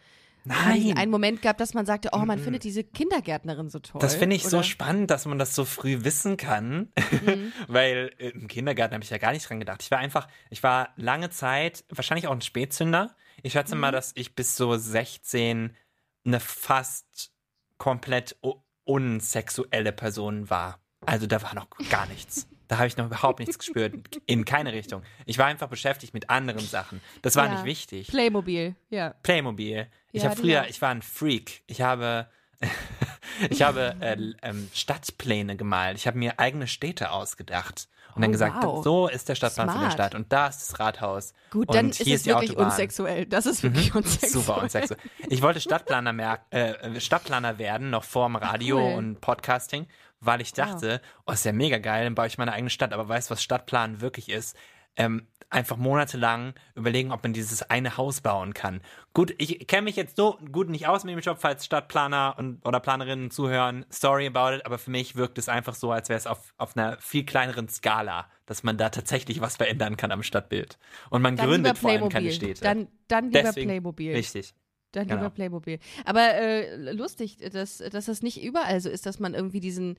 [0.44, 2.44] Nein, einen Moment gab, dass man sagte, oh, man Mhm.
[2.44, 4.00] findet diese Kindergärtnerin so toll.
[4.00, 6.88] das finde ich so Oder- spannend, dass man das so früh wissen kann,
[7.24, 7.52] Mhm.
[7.68, 9.82] weil äh, im Kindergarten habe ich ja gar nicht dran gedacht.
[9.82, 13.14] Ich war einfach, ich war lange Zeit, wahrscheinlich auch ein Spätzünder.
[13.44, 15.76] Ich schätze mal, dass ich bis so 16
[16.24, 17.32] eine fast
[17.78, 18.36] komplett
[18.84, 20.80] unsexuelle Person war.
[21.04, 22.48] Also da war noch gar nichts.
[22.72, 23.92] Da habe ich noch überhaupt nichts gespürt.
[24.24, 25.02] In keine Richtung.
[25.26, 27.02] Ich war einfach beschäftigt mit anderen Sachen.
[27.20, 27.52] Das war Ja.
[27.52, 28.08] nicht wichtig.
[28.08, 29.10] Playmobil, ja.
[29.22, 29.88] Playmobil.
[30.10, 31.64] Ich Ja, habe früher, ich war ein Freak.
[31.66, 32.28] Ich habe,
[33.50, 35.98] ich habe äh, ähm, Stadtpläne gemalt.
[35.98, 38.82] Ich habe mir eigene Städte ausgedacht und dann Oh, gesagt, wow.
[38.82, 39.92] so ist der Stadtplan von der Smart.
[39.92, 41.34] Stadt und da ist das Rathaus.
[41.50, 42.64] Gut, und dann ist es die wirklich Autobahn.
[42.68, 42.70] Mhm.
[42.70, 43.26] unsexuell.
[43.26, 44.32] Das ist wirklich unsexuell.
[44.32, 45.00] Super unsexuell.
[45.28, 48.94] Ich wollte Stadtplaner, äh, Stadtplaner werden, noch vorm Radio Cool.
[48.94, 49.86] und Podcasting,
[50.24, 52.92] weil ich dachte, oh, ist ja mega geil, dann baue ich meine eigene Stadt.
[52.92, 54.56] Aber weißt du, was Stadtplanen wirklich ist?
[54.96, 58.80] Ähm, einfach monatelang überlegen, ob man dieses eine Haus bauen kann.
[59.14, 62.66] Gut, ich kenne mich jetzt so gut nicht aus mit dem Job, falls Stadtplaner und,
[62.66, 63.84] oder Planerinnen zuhören.
[63.90, 66.76] Sorry about it, aber für mich wirkt es einfach so, als wäre es auf, auf
[66.76, 70.78] einer viel kleineren Skala, dass man da tatsächlich was verändern kann am Stadtbild.
[71.10, 72.62] Und man Dann gründet vor allem keine Städte.
[72.62, 74.14] Dann, dann lieber Deswegen- Playmobil.
[74.14, 74.54] Richtig.
[74.92, 75.20] Dann Genau.
[75.20, 75.78] lieber Playmobil.
[76.04, 79.96] Aber äh, lustig, dass, dass das nicht überall so ist, dass man irgendwie diesen,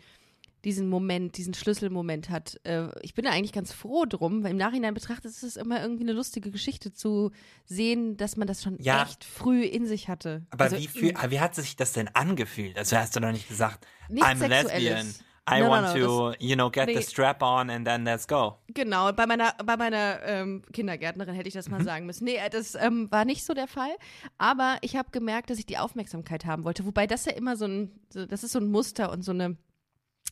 [0.64, 2.60] diesen Moment, diesen Schlüsselmoment hat.
[2.64, 5.82] Äh, ich bin da eigentlich ganz froh drum, weil im Nachhinein betrachtet ist es immer
[5.82, 7.32] irgendwie eine lustige Geschichte zu
[7.66, 9.04] sehen, dass man das schon Ja.
[9.04, 10.46] echt früh in sich hatte.
[10.52, 12.78] Aber Also, wie, fühl, wie hat sich das denn angefühlt?
[12.78, 15.14] Also hast du doch nicht gesagt, Nichts I'm a lesbian.
[15.50, 16.96] I No, no, want no, to, you know, get nee.
[16.96, 18.60] the strap on and then let's go.
[18.74, 21.84] Genau, bei meiner, bei meiner ähm, Kindergärtnerin hätte ich das mal Mhm.
[21.84, 22.24] sagen müssen.
[22.24, 23.92] Nee, äh, das ähm, war nicht so der Fall.
[24.38, 26.86] Aber ich habe gemerkt, dass ich die Aufmerksamkeit haben wollte.
[26.86, 29.58] Wobei das ja immer so ein, so, das ist so ein Muster und so eine,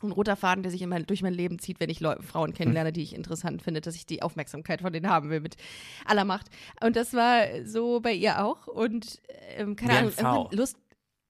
[0.02, 2.94] ein roter Faden, der sich immer durch mein Leben zieht, wenn ich Leu Frauen kennenlerne,
[2.94, 5.58] die ich interessant finde, dass ich die Aufmerksamkeit von denen haben will mit
[6.06, 6.48] aller Macht.
[6.82, 8.66] Und das war so bei ihr auch.
[8.68, 9.22] Und
[9.58, 10.78] ähm, keine Wie Ahnung, Lust.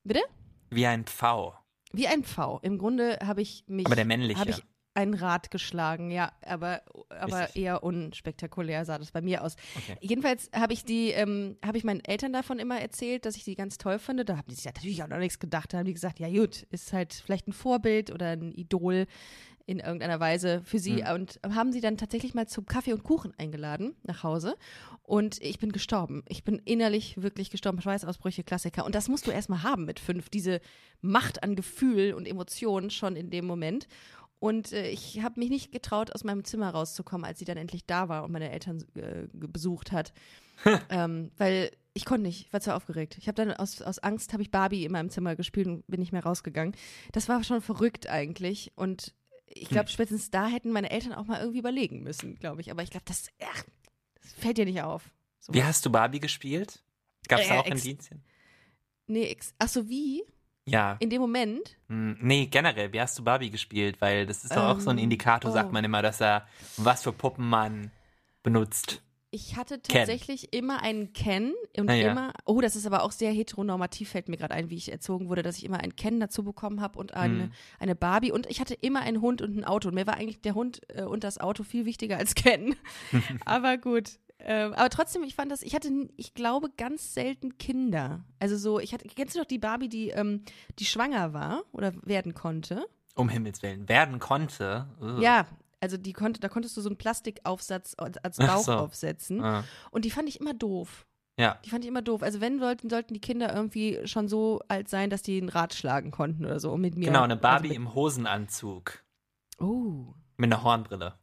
[0.04, 0.22] Bitte?
[0.70, 1.56] Wie ein V.
[1.94, 2.60] Wie ein V.
[2.64, 3.86] Im Grunde habe ich mich.
[3.86, 4.40] Aber der männliche.
[4.40, 9.56] Habe ich ein Rad geschlagen, ja, aber, aber eher unspektakulär sah das bei mir aus.
[9.78, 9.96] Okay.
[10.02, 13.56] Jedenfalls habe ich die, ähm, habe ich meinen Eltern davon immer erzählt, dass ich die
[13.56, 14.26] ganz toll finde.
[14.26, 15.74] Da haben die sich natürlich auch noch nichts gedacht.
[15.74, 19.08] Da haben die gesagt, ja gut, ist halt vielleicht ein Vorbild oder ein Idol
[19.66, 21.16] in irgendeiner Weise für sie Hm.
[21.16, 24.56] und haben sie dann tatsächlich mal zum Kaffee und Kuchen eingeladen nach Hause
[25.04, 26.24] und ich bin gestorben.
[26.30, 27.82] Ich bin innerlich wirklich gestorben.
[27.82, 28.86] Schweißausbrüche, Klassiker.
[28.86, 30.62] Und das musst du erstmal haben mit fünf, diese
[31.02, 33.88] Macht an Gefühl und Emotionen schon in dem Moment.
[34.40, 37.86] Und äh, ich habe mich nicht getraut, aus meinem Zimmer rauszukommen, als sie dann endlich
[37.86, 40.14] da war und meine Eltern äh, besucht hat.
[40.90, 43.18] ähm, weil ich konnte nicht, ich war zu aufgeregt.
[43.20, 46.00] Ich habe dann aus, aus Angst, habe ich Barbie in meinem Zimmer gespielt und bin
[46.00, 46.74] nicht mehr rausgegangen.
[47.12, 48.72] Das war schon verrückt eigentlich.
[48.76, 49.14] Und
[49.54, 49.94] ich glaube, Hm.
[49.94, 52.72] spätestens da hätten meine Eltern auch mal irgendwie überlegen müssen, glaube ich.
[52.72, 53.64] Aber ich glaube, das, ach,
[54.22, 55.04] das fällt dir nicht auf.
[55.40, 55.54] So.
[55.54, 56.84] Wie hast du Barbie gespielt?
[57.28, 58.24] Gab es Äh, auch ex- Indizien?
[59.08, 60.24] Nee, ex ach so, wie?
[60.66, 60.96] Ja.
[61.00, 61.76] In dem Moment?
[61.90, 64.00] Hm, Nee, generell, wie hast du Barbie gespielt?
[64.00, 65.54] Weil das ist doch auch so ein Ähm, Indikator, oh.
[65.54, 67.92] sagt man immer, dass er, was für Puppen man
[68.44, 69.02] benutzt.
[69.34, 69.96] Ich hatte Ken.
[69.96, 72.12] tatsächlich immer einen Ken und Ah, ja.
[72.12, 75.30] immer, oh, das ist aber auch sehr heteronormativ, fällt mir gerade ein, wie ich erzogen
[75.30, 77.52] wurde, dass ich immer einen Ken dazu bekommen habe und eine, Mhm.
[77.80, 80.42] eine Barbie und ich hatte immer einen Hund und ein Auto und mir war eigentlich
[80.42, 82.76] der Hund äh, und das Auto viel wichtiger als Ken.
[83.46, 88.26] aber gut, Ähm, aber trotzdem, ich fand das, ich hatte, ich glaube, ganz selten Kinder.
[88.40, 90.42] Also so, ich hatte, kennst du doch die Barbie, die, ähm,
[90.80, 92.86] die schwanger war oder werden konnte?
[93.14, 93.88] Um Himmels Willen.
[93.88, 94.88] Werden konnte.
[95.00, 95.22] Ugh.
[95.22, 95.46] Ja,
[95.82, 98.74] also die konnte, da konntest du so einen Plastikaufsatz als Bauch so.
[98.74, 99.44] aufsetzen.
[99.44, 99.64] Ah.
[99.92, 101.06] Und die fand ich immer doof.
[101.38, 101.60] Ja.
[101.66, 102.22] Die fand ich immer doof.
[102.24, 105.74] Also wenn sollten, sollten die Kinder irgendwie schon so alt sein, dass die ein Rad
[105.74, 106.72] schlagen konnten oder so.
[106.72, 107.08] Und mit mir.
[107.08, 109.04] Genau, eine Barbie also im Hosenanzug.
[109.60, 111.14] Oh, Mit einer Hornbrille.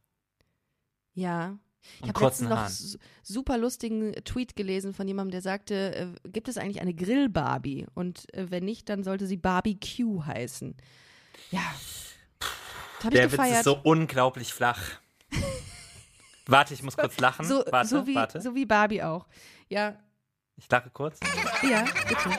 [1.13, 1.57] ja.
[2.03, 2.71] Ich habe letztens noch Haaren.
[2.71, 7.87] su- super lustigen Tweet gelesen von jemandem, der sagte, äh, gibt es eigentlich eine Grill-Barbie?
[7.95, 10.75] Und äh, wenn nicht, dann sollte sie Barbecue heißen.
[11.51, 11.61] Ja.
[13.03, 14.79] Ich Der Witz ist so unglaublich flach.
[16.47, 17.45] Warte, ich muss kurz lachen.
[17.45, 18.41] so, warte, so, wie, warte.
[18.41, 19.27] so wie Barbie auch.
[19.69, 19.97] Ja,
[20.57, 21.19] Ich lache kurz.
[21.63, 22.29] Ja, bitte.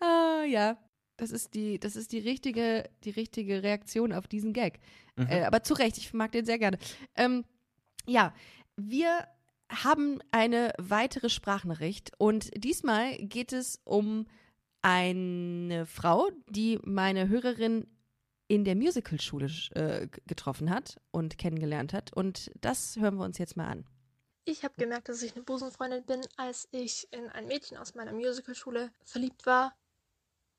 [0.00, 0.76] ah, ja.
[1.18, 4.80] Das ist die, das ist die richtige, die richtige Reaktion auf diesen Gag.
[5.14, 5.26] Mhm.
[5.28, 6.78] Äh, aber zu Recht, ich mag den sehr gerne.
[7.14, 7.44] Ähm,
[8.06, 8.34] ja,
[8.76, 9.28] wir
[9.68, 14.26] haben eine weitere Sprachnachricht und diesmal geht es um
[14.82, 17.86] eine Frau, die meine Hörerin
[18.48, 22.12] in der Musicalschule äh, getroffen hat und kennengelernt hat.
[22.12, 23.86] Und das hören wir uns jetzt mal an.
[24.44, 28.12] Ich habe gemerkt, dass ich eine Busenfreundin bin, als ich in ein Mädchen aus meiner
[28.12, 29.74] Musicalschule verliebt war.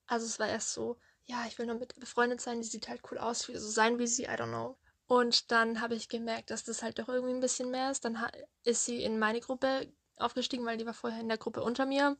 [0.07, 2.88] Also es war erst so, ja, ich will nur mit ihr befreundet sein, die sieht
[2.88, 4.77] halt cool aus, will so sein wie sie, I don't know.
[5.05, 8.05] Und dann habe ich gemerkt, dass das halt doch irgendwie ein bisschen mehr ist.
[8.05, 8.17] Dann
[8.63, 12.17] ist sie in meine Gruppe aufgestiegen, weil die war vorher in der Gruppe unter mir.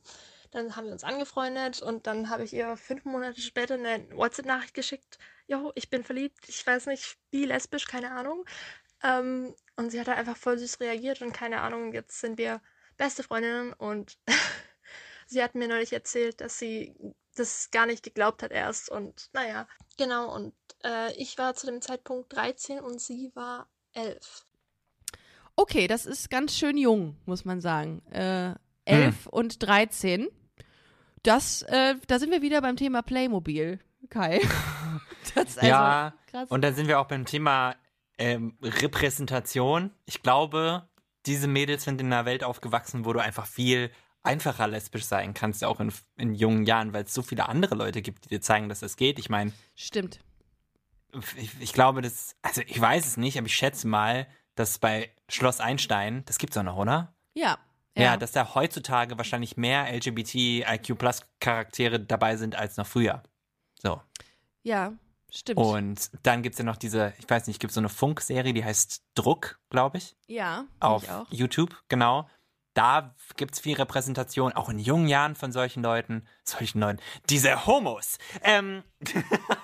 [0.54, 4.72] Dann haben wir uns angefreundet und dann habe ich ihr fünf Monate später eine WhatsApp-Nachricht
[4.72, 5.18] geschickt.
[5.48, 8.44] Jo, ich bin verliebt, ich weiß nicht, wie lesbisch, keine Ahnung.
[9.02, 12.62] Ähm, und sie hat halt einfach voll süß reagiert und keine Ahnung, jetzt sind wir
[12.96, 14.16] beste Freundinnen und
[15.26, 16.94] sie hat mir neulich erzählt, dass sie
[17.34, 19.66] das gar nicht geglaubt hat erst und naja,
[19.98, 24.46] genau und äh, ich war zu dem Zeitpunkt 13 und sie war 11.
[25.56, 28.06] Okay, das ist ganz schön jung, muss man sagen.
[28.12, 30.28] Äh, 11 und 13.
[31.24, 34.40] Das, äh, da sind wir wieder beim Thema Playmobil, Kai.
[35.34, 36.50] Das ist also ja, krass.
[36.50, 37.74] und dann sind wir auch beim Thema
[38.18, 39.90] ähm, Repräsentation.
[40.04, 40.86] Ich glaube,
[41.26, 43.90] diese Mädels sind in einer Welt aufgewachsen, wo du einfach viel
[44.22, 48.02] einfacher lesbisch sein kannst, auch in, in jungen Jahren, weil es so viele andere Leute
[48.02, 49.18] gibt, die dir zeigen, dass das geht.
[49.18, 50.20] Ich meine, Stimmt.
[51.36, 55.10] ich, ich glaube, das, also ich weiß es nicht, aber ich schätze mal, dass bei
[55.28, 57.14] Schloss Einstein, das gibt's auch noch, oder?
[57.32, 57.58] Ja.
[57.96, 63.22] Ja, dass da heutzutage wahrscheinlich mehr LGBTIQ-Plus-Charaktere dabei sind als noch früher.
[63.80, 64.00] So.
[64.62, 64.92] ja,
[65.30, 65.58] stimmt.
[65.58, 69.02] Und dann gibt's ja noch diese, ich weiß nicht, gibt so eine Funkserie, die heißt
[69.14, 71.26] Druck, glaube ich, ja, auf ich auch.
[71.30, 72.28] YouTube, genau.
[72.74, 76.98] Da gibt's viel Repräsentation, auch in jungen Jahren von solchen Leuten, solchen Leuten,
[77.30, 78.18] diese Homos.
[78.42, 78.82] Ähm,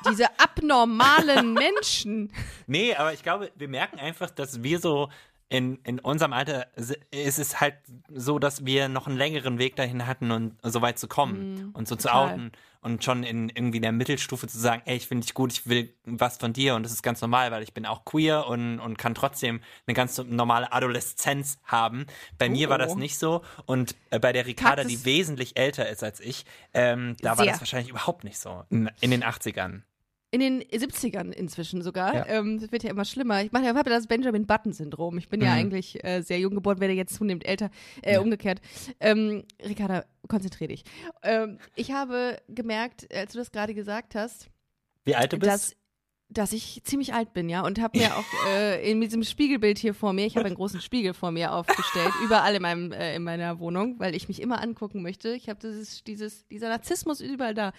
[0.08, 2.32] Diese abnormalen Menschen.
[2.66, 5.08] Nee, aber ich glaube, wir merken einfach, dass wir so
[5.50, 6.68] in, in unserem Alter
[7.10, 7.74] ist es halt
[8.08, 11.88] so, dass wir noch einen längeren Weg dahin hatten, und so weit zu kommen und
[11.88, 12.32] so zu total.
[12.32, 15.66] outen und schon in irgendwie der Mittelstufe zu sagen, ey, ich finde dich gut, ich
[15.68, 18.78] will was von dir und das ist ganz normal, weil ich bin auch queer und,
[18.78, 22.06] und kann trotzdem eine ganz normale Adoleszenz haben.
[22.38, 22.96] Bei mir war das Oh.
[22.96, 27.36] nicht so und äh, bei der Ricarda, die wesentlich älter ist als ich, ähm, da
[27.36, 29.82] war das wahrscheinlich überhaupt nicht so in, in den 80ern.
[30.32, 32.14] In den 70ern inzwischen sogar.
[32.14, 32.26] Ja.
[32.26, 33.42] Ähm, das wird ja immer schlimmer.
[33.42, 35.18] Ich mache ja, habe ja das Benjamin Button-Syndrom.
[35.18, 35.58] Ich bin ja Mhm.
[35.58, 37.68] eigentlich äh, sehr jung geboren, werde jetzt zunehmend älter.
[38.02, 38.20] Äh, Ja.
[38.20, 38.60] Umgekehrt.
[39.00, 40.84] Ähm, Ricarda, konzentrier dich.
[41.24, 44.48] Ähm, ich habe gemerkt, als du das gerade gesagt hast,
[45.04, 45.76] Wie alt du bist?
[46.30, 49.94] Dass, ich ziemlich alt bin, ja, und habe mir auch äh, in diesem Spiegelbild hier
[49.94, 53.24] vor mir, ich habe einen großen Spiegel vor mir aufgestellt, überall in meinem äh, in
[53.24, 55.30] meiner Wohnung, weil ich mich immer angucken möchte.
[55.34, 57.72] Ich habe dieses dieses dieser Narzissmus überall da.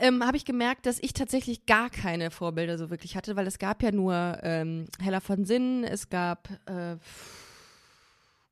[0.00, 3.58] Ähm, habe ich gemerkt, dass ich tatsächlich gar keine Vorbilder so wirklich hatte, weil es
[3.58, 6.96] gab ja nur ähm, Hella von Sinnen, es gab äh,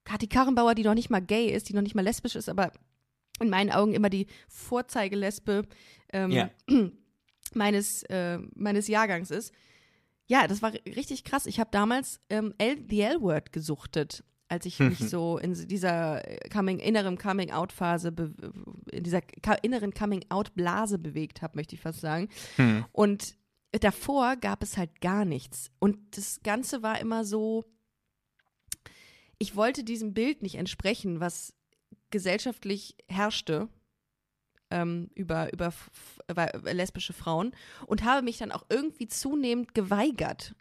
[0.04, 2.72] Kathi Karrenbauer, die noch nicht mal gay ist, die noch nicht mal lesbisch ist, aber
[3.40, 5.62] in meinen Augen immer die Vorzeigelesbe
[6.12, 6.50] ähm, Ja.
[7.56, 9.52] meines, äh, meines Jahrgangs ist.
[10.26, 11.46] Ja, das war richtig krass.
[11.46, 16.78] Ich habe damals ähm, L The L-Word gesuchtet, als ich mich so in dieser Coming,
[16.78, 18.12] inneren Coming-out-Phase,
[18.90, 19.22] in dieser
[19.62, 22.28] inneren Coming-out-Blase bewegt habe, möchte ich fast sagen.
[22.56, 22.84] Hm.
[22.92, 23.36] Und
[23.72, 25.70] davor gab es halt gar nichts.
[25.78, 27.64] Und das Ganze war immer so,
[29.38, 31.54] ich wollte diesem Bild nicht entsprechen, was
[32.10, 33.68] gesellschaftlich herrschte
[34.70, 35.90] ähm, über, über f-
[36.30, 37.52] über lesbische Frauen
[37.86, 40.54] und habe mich dann auch irgendwie zunehmend geweigert.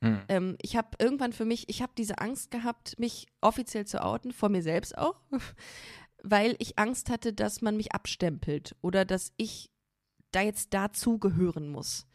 [0.00, 0.20] Hm.
[0.28, 4.32] Ähm, ich habe irgendwann für mich, ich habe diese Angst gehabt, mich offiziell zu outen,
[4.32, 5.20] vor mir selbst auch,
[6.22, 9.70] weil ich Angst hatte, dass man mich abstempelt oder dass ich
[10.30, 12.06] da jetzt dazugehören muss.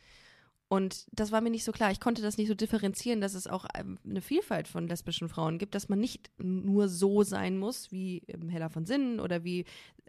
[0.73, 1.91] Und das war mir nicht so klar.
[1.91, 5.59] Ich konnte das nicht so differenzieren, dass es auch ähm, eine Vielfalt von lesbischen Frauen
[5.59, 9.65] gibt, dass man nicht nur so sein muss wie ähm, Hella von Sinnen oder wie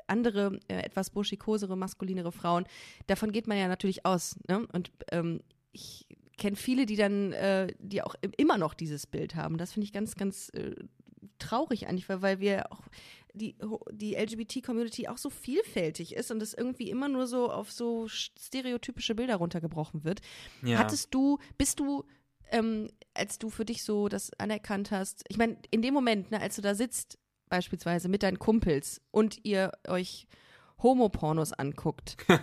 [0.07, 2.65] andere äh, etwas burschikosere, maskulinere Frauen.
[3.09, 4.39] Davon geht man ja natürlich aus.
[4.49, 4.67] Ne?
[4.73, 6.07] Und ähm, ich
[6.39, 9.59] kenne viele, die dann, äh, die auch immer noch dieses Bild haben.
[9.59, 10.77] Das finde ich ganz, ganz äh,
[11.39, 12.81] traurig eigentlich, weil, weil wir auch
[13.35, 13.57] die,
[13.91, 19.15] die LGBT-Community auch so vielfältig ist und es irgendwie immer nur so auf so stereotypische
[19.15, 20.21] Bilder runtergebrochen wird.
[20.63, 20.79] Ja.
[20.79, 22.05] Hattest du, bist du,
[22.51, 26.41] ähm, als du für dich so das anerkannt hast, ich meine, in dem Moment, ne,
[26.41, 27.19] als du da sitzt,
[27.49, 30.27] beispielsweise mit deinen Kumpels und ihr euch
[30.83, 32.17] Homopornos anguckt.
[32.29, 32.41] nein,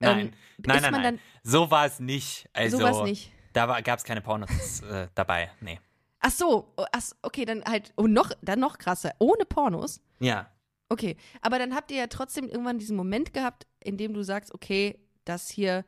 [0.00, 1.20] ähm, nein, nein, man nein.
[1.42, 2.48] So war es nicht.
[2.52, 3.32] Also, so was nicht.
[3.52, 5.50] Da gab es keine Pornos äh, dabei.
[5.60, 5.78] Nee.
[6.26, 10.00] Ach so, oh, ach, okay, dann halt, oh, noch, dann noch krasser, ohne Pornos.
[10.20, 10.50] Ja.
[10.88, 14.54] Okay, aber dann habt ihr ja trotzdem irgendwann diesen Moment gehabt, in dem du sagst,
[14.54, 15.84] okay, das hier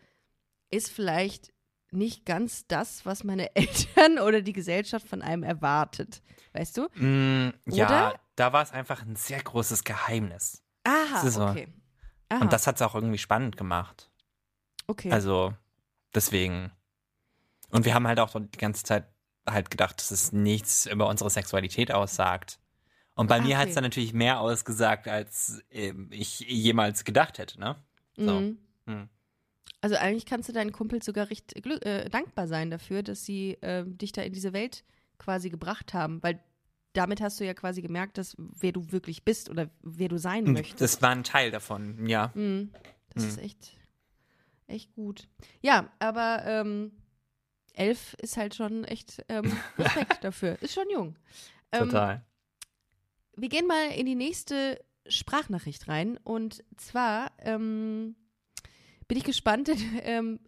[0.68, 1.54] ist vielleicht
[1.90, 6.20] nicht ganz das, was meine Eltern oder die Gesellschaft von einem erwartet.
[6.52, 6.88] Weißt du?
[6.96, 8.20] Mm, ja, Oder?
[8.34, 10.62] da war es einfach ein sehr großes Geheimnis.
[10.84, 11.46] Aha, so.
[11.46, 11.68] okay.
[12.28, 14.10] Aha, Und das hat es auch irgendwie spannend gemacht.
[14.86, 15.10] okay.
[15.10, 15.54] Also,
[16.14, 16.72] deswegen.
[17.70, 19.06] Und wir haben halt auch die ganze Zeit
[19.46, 22.58] halt gedacht, dass es nichts über unsere Sexualität aussagt.
[23.14, 23.70] Und bei Ah, mir hat okay.
[23.70, 27.76] es dann natürlich mehr ausgesagt, als ähm, ich jemals gedacht hätte, ne?
[28.16, 28.40] So.
[28.40, 28.58] Mhm.
[28.86, 29.08] Hm.
[29.80, 33.84] Also eigentlich kannst du deinen Kumpel sogar recht äh, dankbar sein dafür, dass sie äh,
[33.86, 34.84] dich da in diese Welt
[35.18, 36.40] quasi gebracht haben, weil
[36.92, 40.44] damit hast du ja quasi gemerkt, dass wer du wirklich bist oder wer du sein
[40.44, 40.80] möchtest.
[40.80, 42.32] Das war ein Teil davon, ja.
[42.34, 42.70] Mhm.
[43.14, 43.28] Das Mhm.
[43.30, 43.72] ist echt,
[44.66, 45.28] echt gut.
[45.62, 46.92] Ja, aber ähm,
[47.76, 50.60] elf ist halt schon echt ähm, Respekt dafür.
[50.60, 51.16] Ist schon jung.
[51.72, 52.24] Ähm, Total.
[53.36, 56.18] wir gehen mal in die nächste Sprachnachricht rein.
[56.24, 58.16] Und zwar ähm,
[59.08, 59.70] bin ich gespannt.
[60.02, 60.40] ähm,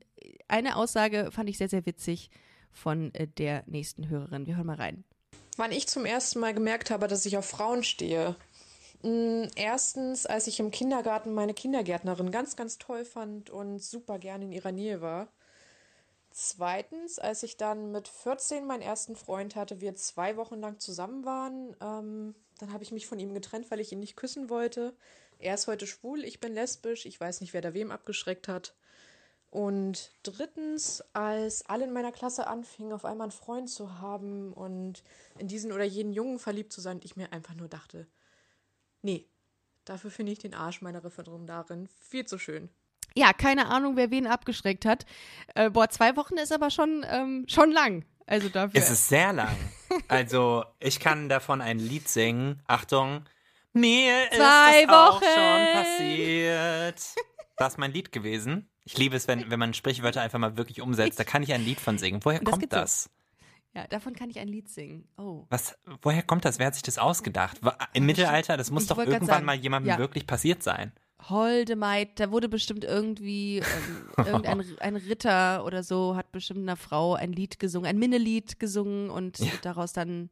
[0.48, 2.30] eine Aussage fand ich sehr, sehr witzig
[2.72, 4.46] von äh, der nächsten Hörerin.
[4.46, 5.04] Wir hören mal rein.
[5.56, 8.36] Wann ich zum ersten Mal gemerkt habe, dass ich auf Frauen stehe.
[9.02, 14.44] Mm, Erstens, als ich im Kindergarten meine Kindergärtnerin ganz, ganz toll fand und super gerne
[14.44, 15.28] in ihrer Nähe war.
[16.40, 21.24] Zweitens, als ich dann mit 14 meinen ersten Freund hatte, wir zwei Wochen lang zusammen
[21.24, 24.94] waren, ähm, dann habe ich mich von ihm getrennt, weil ich ihn nicht küssen wollte.
[25.40, 28.76] Er ist heute schwul, ich bin lesbisch, ich weiß nicht, wer da wem abgeschreckt hat.
[29.50, 35.02] Und drittens, als alle in meiner Klasse anfingen, auf einmal einen Freund zu haben und
[35.38, 38.06] in diesen oder jenen Jungen verliebt zu sein, ich mir einfach nur dachte,
[39.02, 39.28] nee,
[39.84, 42.70] dafür finde ich den Arsch meiner Referendarin viel zu schön.
[43.18, 45.04] Ja, keine Ahnung, wer wen abgeschreckt hat.
[45.56, 48.04] Äh, boah, zwei Wochen ist aber schon, ähm, schon lang.
[48.26, 48.80] Also dafür.
[48.80, 49.56] Es ist sehr lang.
[50.06, 52.60] Also, ich kann davon ein Lied singen.
[52.66, 53.24] Achtung.
[53.72, 55.24] Mir Zwei ist das auch Wochen.
[55.24, 57.02] schon passiert.
[57.56, 58.68] Das ist mein Lied gewesen.
[58.84, 61.18] Ich liebe es, wenn, wenn man Sprichwörter einfach mal wirklich umsetzt.
[61.18, 62.20] Da kann ich ein Lied von singen.
[62.22, 62.78] Woher das kommt geht so.
[62.80, 63.08] das?
[63.74, 65.08] ja, davon kann ich ein Lied singen.
[65.16, 65.46] Oh.
[65.48, 66.58] Was, woher kommt das?
[66.58, 67.58] Wer hat sich das ausgedacht?
[67.94, 69.98] Im Mittelalter, das muss Ich doch irgendwann sagen, mal jemandem ja.
[69.98, 70.92] wirklich passiert sein.
[71.28, 73.64] Holde Maid, da wurde bestimmt irgendwie ähm,
[74.26, 79.10] irgendein ein Ritter oder so hat bestimmt einer Frau ein Lied gesungen, ein Minnelied gesungen
[79.10, 80.30] und daraus dann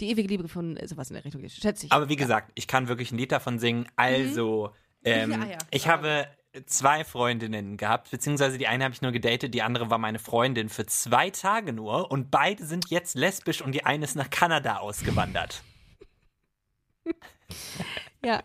[0.00, 1.92] die ewige Liebe gefunden, sowas in der Richtung, schätze ich.
[1.92, 3.86] Aber wie gesagt, ich kann wirklich ein Lied davon singen.
[3.96, 4.72] Also,
[5.04, 5.58] ähm, Ja, ja.
[5.70, 6.26] ich habe
[6.66, 10.68] zwei Freundinnen gehabt, beziehungsweise die eine habe ich nur gedatet, die andere war meine Freundin
[10.68, 14.78] für zwei Tage nur und beide sind jetzt lesbisch und die eine ist nach Kanada
[14.78, 15.62] ausgewandert.
[18.24, 18.42] ja.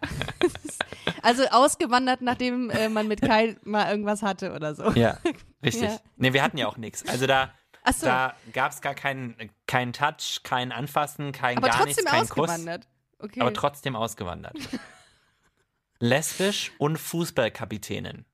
[1.22, 4.92] also ausgewandert, nachdem äh, man mit Kai mal irgendwas hatte oder so.
[4.92, 5.18] Ja,
[5.64, 5.90] richtig.
[5.90, 6.00] Ja.
[6.16, 7.08] Nee, wir hatten ja auch nichts.
[7.08, 7.54] Also da,
[7.92, 8.06] so.
[8.06, 9.36] da gab es gar keinen
[9.68, 12.50] keinen Touch, kein Anfassen, kein aber gar nichts, kein Kuss.
[12.50, 12.88] ausgewandert.
[13.20, 13.42] Okay.
[13.42, 14.56] Aber trotzdem ausgewandert.
[16.00, 18.26] Lesbisch und Fußballkapitänin.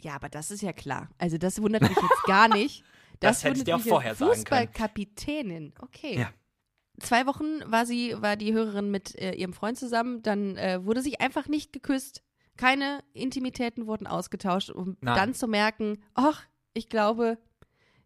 [0.00, 1.08] ja, aber das ist ja klar.
[1.18, 2.84] Also das wundert mich jetzt gar nicht.
[3.20, 4.44] Das hätte ich dir auch vorher sagen können.
[4.44, 6.20] Fußballkapitänin, okay.
[6.20, 6.30] Ja.
[7.00, 11.02] Zwei Wochen war sie, war die Hörerin mit äh, ihrem Freund zusammen, dann äh, wurde
[11.02, 12.22] sich einfach nicht geküsst.
[12.56, 15.14] Keine Intimitäten wurden ausgetauscht, um Nein.
[15.14, 16.42] dann zu merken, ach,
[16.74, 17.38] ich glaube,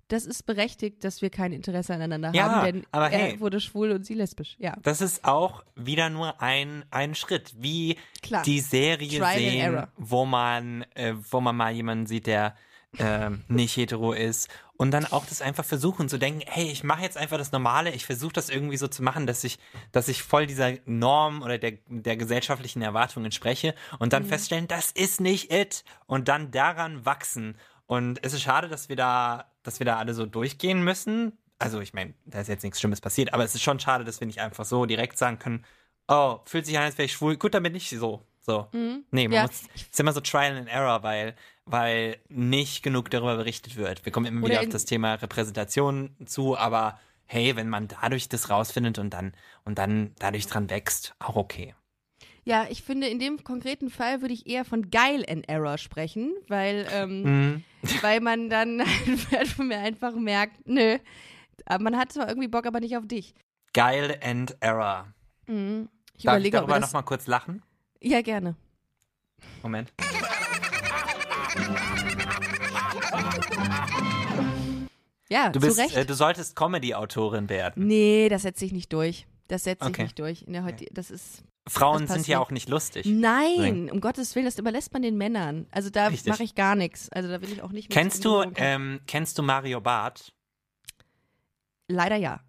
[0.08, 3.40] das ist berechtigt, dass wir kein Interesse aneinander Ja, haben, denn aber er hey.
[3.40, 4.56] wurde schwul und sie lesbisch.
[4.58, 8.42] Ja, Das ist auch wieder nur ein, ein Schritt, wie Klar.
[8.42, 12.54] die Serie Trial sehen, wo man, äh, wo man mal jemanden sieht, der
[12.98, 17.02] ähm, nicht hetero ist und dann auch das einfach versuchen zu denken, hey, ich mache
[17.02, 19.58] jetzt einfach das Normale, ich versuche das irgendwie so zu machen, dass ich,
[19.92, 24.10] dass ich voll dieser Norm oder der, der gesellschaftlichen Erwartung entspreche und Mhm.
[24.10, 28.88] dann feststellen, das ist nicht it und dann daran wachsen und es ist schade, dass
[28.88, 31.32] wir da, dass wir da alle so durchgehen müssen.
[31.58, 34.20] Also ich meine, da ist jetzt nichts Schlimmes passiert, aber es ist schon schade, dass
[34.20, 35.64] wir nicht einfach so direkt sagen können,
[36.08, 38.26] oh, fühlt sich an, als wäre ich schwul, gut, dann bin ich so.
[38.44, 38.66] So.
[38.72, 39.32] Nee, man Mhm.
[39.32, 39.42] Ja.
[39.42, 41.36] muss, es ist immer so Trial and Error, weil,
[41.72, 44.04] weil nicht genug darüber berichtet wird.
[44.04, 48.28] Wir kommen immer Oder wieder auf das Thema Repräsentation zu, aber hey, wenn man dadurch
[48.28, 49.32] das rausfindet und dann
[49.64, 51.74] und dann dadurch dran wächst, auch okay.
[52.44, 56.34] Ja, ich finde, in dem konkreten Fall würde ich eher von geil and error sprechen,
[56.48, 57.64] weil, ähm, Mhm.
[58.02, 58.80] weil man dann
[59.70, 60.98] einfach merkt, nö,
[61.64, 63.34] aber man hat zwar irgendwie Bock, aber nicht auf dich.
[63.72, 65.06] Geil and Error.
[65.46, 65.88] Mhm.
[66.18, 67.62] Ich Darf ich überlege, ob darüber nochmal kurz lachen?
[68.00, 68.56] Ja, gerne.
[69.62, 69.92] Moment.
[75.32, 75.96] Ja, Du zu bist, Recht.
[75.96, 77.86] äh, du solltest Comedy-Autorin werden.
[77.86, 79.26] nee, das setze ich nicht durch.
[79.48, 80.02] Das setze Okay.
[80.02, 80.42] ich nicht durch.
[80.42, 81.42] In der heut das ist.
[81.68, 83.06] Frauen Das sind ja auch nicht lustig.
[83.06, 85.66] Nein, um Gottes Willen, das überlässt man den Männern.
[85.70, 87.08] Also da mache ich gar nichts.
[87.10, 90.32] Also da will ich auch nicht mit Kennst du, ähm, kennst du Mario Barth?
[91.88, 92.40] Leider ja.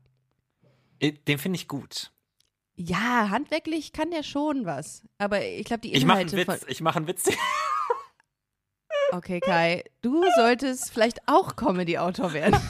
[1.01, 2.11] Den finde ich gut.
[2.75, 5.03] Ja, handwerklich kann der schon was.
[5.19, 6.59] Aber ich glaube, die Ich mache einen Inhalte Witz.
[6.61, 6.71] von.
[6.71, 7.25] Ich mache einen Witz.
[9.17, 12.55] Okay, Kai, du solltest vielleicht auch Comedy-Autor werden.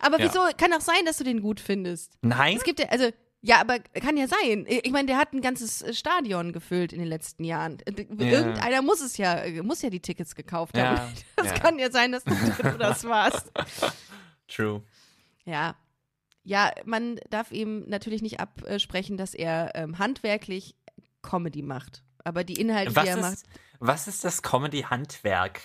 [0.00, 0.18] Aber Ja.
[0.18, 0.40] wieso?
[0.56, 2.16] Kann auch sein, dass du den gut findest.
[2.22, 2.56] Nein?
[2.56, 3.10] Es gibt ja, also,
[3.40, 4.66] ja, aber kann ja sein.
[4.68, 7.78] Ich meine, der hat ein ganzes äh, Stadion gefüllt in den letzten Jahren.
[7.86, 10.96] Äh, Irgendeiner muss es ja, muss ja die Tickets gekauft haben.
[10.96, 11.52] Ja, Das ja.
[11.58, 12.34] kann ja sein, dass du
[12.78, 13.50] das warst.
[14.48, 14.82] True.
[15.44, 15.74] Ja.
[16.44, 20.74] Ja, man darf ihm natürlich nicht absprechen, dass er ähm, handwerklich
[21.22, 22.02] Comedy macht.
[22.24, 23.46] Aber die Inhalte, Was die er macht, ist,
[23.84, 25.60] was ist das Comedy-Handwerk?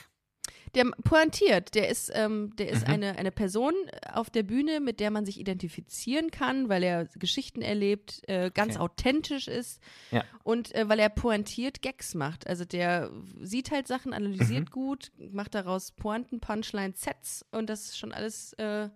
[0.76, 1.76] der pointiert.
[1.76, 2.74] Der ist, ähm, der Mhm.
[2.74, 3.74] ist eine, eine Person
[4.14, 8.76] auf der Bühne, mit der man sich identifizieren kann, weil er Geschichten erlebt, äh, ganz
[8.76, 8.84] Okay.
[8.84, 10.24] authentisch ist Ja.
[10.44, 12.46] und äh, weil er pointiert Gags macht.
[12.48, 13.10] Also der
[13.42, 14.72] sieht halt Sachen, analysiert Mhm.
[14.72, 18.90] gut, macht daraus Pointen, Punchlines, Sets und das ist schon alles äh,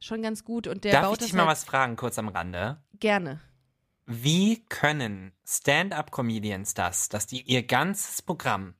[0.00, 0.66] schon ganz gut.
[0.66, 2.82] Und der Darf baut ich dich mal halt was fragen, kurz am Rande?
[2.98, 3.40] gerne.
[4.10, 8.72] Wie können Stand-up-Comedians das, dass die ihr ganzes Programm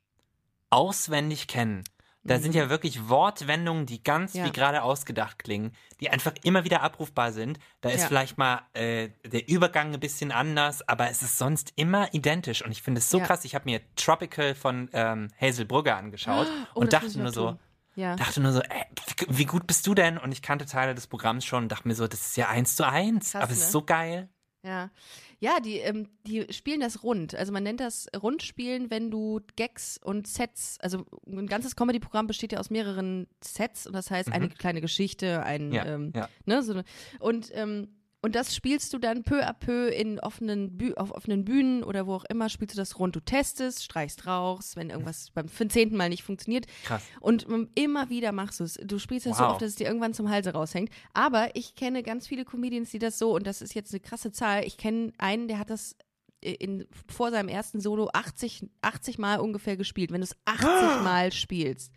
[0.71, 1.85] auswendig kennen?
[2.25, 4.41] Da sind ja wirklich Wortwendungen, die ganz Mhm.
[4.41, 4.47] Ja.
[4.47, 7.59] wie gerade ausgedacht klingen, die einfach immer wieder abrufbar sind.
[7.81, 8.07] Da ist Ja.
[8.09, 12.63] vielleicht mal äh, der Übergang ein bisschen anders, aber es ist sonst immer identisch.
[12.65, 13.27] Und ich finde es so Ja.
[13.27, 13.45] krass.
[13.45, 17.59] Ich habe mir Tropical von ähm, Hazel Brugger angeschaut Oh, und dachte nur so.
[17.97, 18.15] Ja.
[18.17, 18.85] dachte nur so, ey,
[19.29, 20.19] wie, gut bist du denn?
[20.19, 22.77] Und ich kannte Teile des Programms schon und dachte mir so, das ist ja eins
[22.77, 23.33] zu eins.
[23.33, 23.71] Krass, aber es ist ne?
[23.73, 24.29] so geil.
[24.65, 24.91] Ja,
[25.39, 27.35] ja, die, ähm, die spielen das rund.
[27.35, 32.53] Also man nennt das Rundspielen, wenn du Gags und Sets, also ein ganzes Comedy-Programm besteht
[32.53, 35.75] ja aus mehreren Sets und das heißt eine kleine Geschichte, ein, Mhm.
[35.75, 36.29] Ja, ähm, ja.
[36.47, 36.85] ne, so eine,
[37.21, 37.89] und ähm,
[38.21, 42.07] und das spielst du dann peu à peu in offenen Bü auf offenen Bühnen oder
[42.07, 43.15] wo auch immer, spielst du das rund.
[43.15, 46.67] Du testest, streichst raus, wenn irgendwas beim zehnten Mal nicht funktioniert.
[46.85, 47.03] Krass.
[47.21, 48.75] Und immer wieder machst du es.
[48.75, 49.53] Du spielst das so Wow.
[49.53, 50.91] oft, dass es dir irgendwann zum Halse raushängt.
[51.15, 54.33] Aber ich kenne ganz viele Comedians, die das so, und das ist jetzt eine krasse
[54.33, 54.65] Zahl.
[54.65, 55.95] Ich kenne einen, der hat das
[56.41, 60.11] in, vor seinem ersten Solo 80, 80 Mal ungefähr gespielt.
[60.13, 61.93] Wenn du es 80 Mal spielst,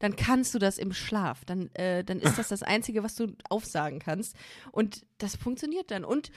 [0.00, 1.44] dann kannst du das im Schlaf.
[1.44, 4.34] Dann, äh, dann ist das das Einzige, was du aufsagen kannst.
[4.72, 6.04] Und das funktioniert dann.
[6.04, 6.32] Und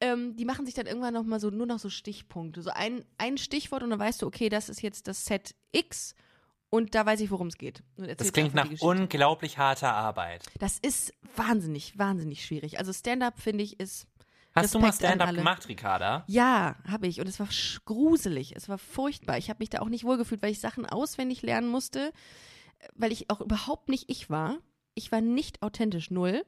[0.00, 2.62] ähm, die machen sich dann irgendwann noch mal so nur noch so Stichpunkte.
[2.62, 6.14] So ein, ein Stichwort und dann weißt du, okay, das ist jetzt das Set X
[6.70, 7.82] und da weiß ich, worum es geht.
[7.96, 10.44] Das klingt nach unglaublich harter Arbeit.
[10.58, 12.78] Das ist wahnsinnig, wahnsinnig schwierig.
[12.78, 14.06] Also Stand-up, finde ich, ist.
[14.54, 16.24] Hast du mal Respekt an Stand-up gemacht, Ricarda?
[16.26, 17.20] Ja, habe ich.
[17.20, 17.48] Und es war
[17.84, 18.54] gruselig.
[18.54, 19.38] Es war furchtbar.
[19.38, 22.12] Ich habe mich da auch nicht wohlgefühlt, weil ich Sachen auswendig lernen musste,
[22.94, 24.58] weil ich auch überhaupt nicht ich war.
[24.94, 26.44] Ich war nicht authentisch, null.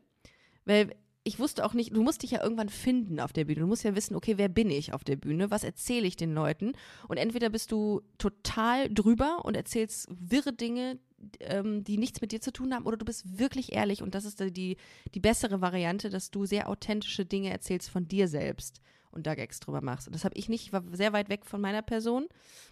[0.64, 3.60] Weil ich wusste auch nicht, du musst dich ja irgendwann finden auf der Bühne.
[3.60, 5.50] Du musst ja wissen, okay, wer bin ich auf der Bühne?
[5.50, 6.72] Was erzähle ich den Leuten?
[7.08, 10.98] Und entweder bist du total drüber und erzählst wirre Dinge,
[11.40, 14.24] ähm, die nichts mit dir zu tun haben, oder du bist wirklich ehrlich und das
[14.24, 14.78] ist die,
[15.14, 19.60] die bessere Variante, dass du sehr authentische Dinge erzählst von dir selbst und da Gags
[19.60, 20.06] drüber machst.
[20.06, 22.28] Und das habe ich nicht, ich war sehr weit weg von meiner Person,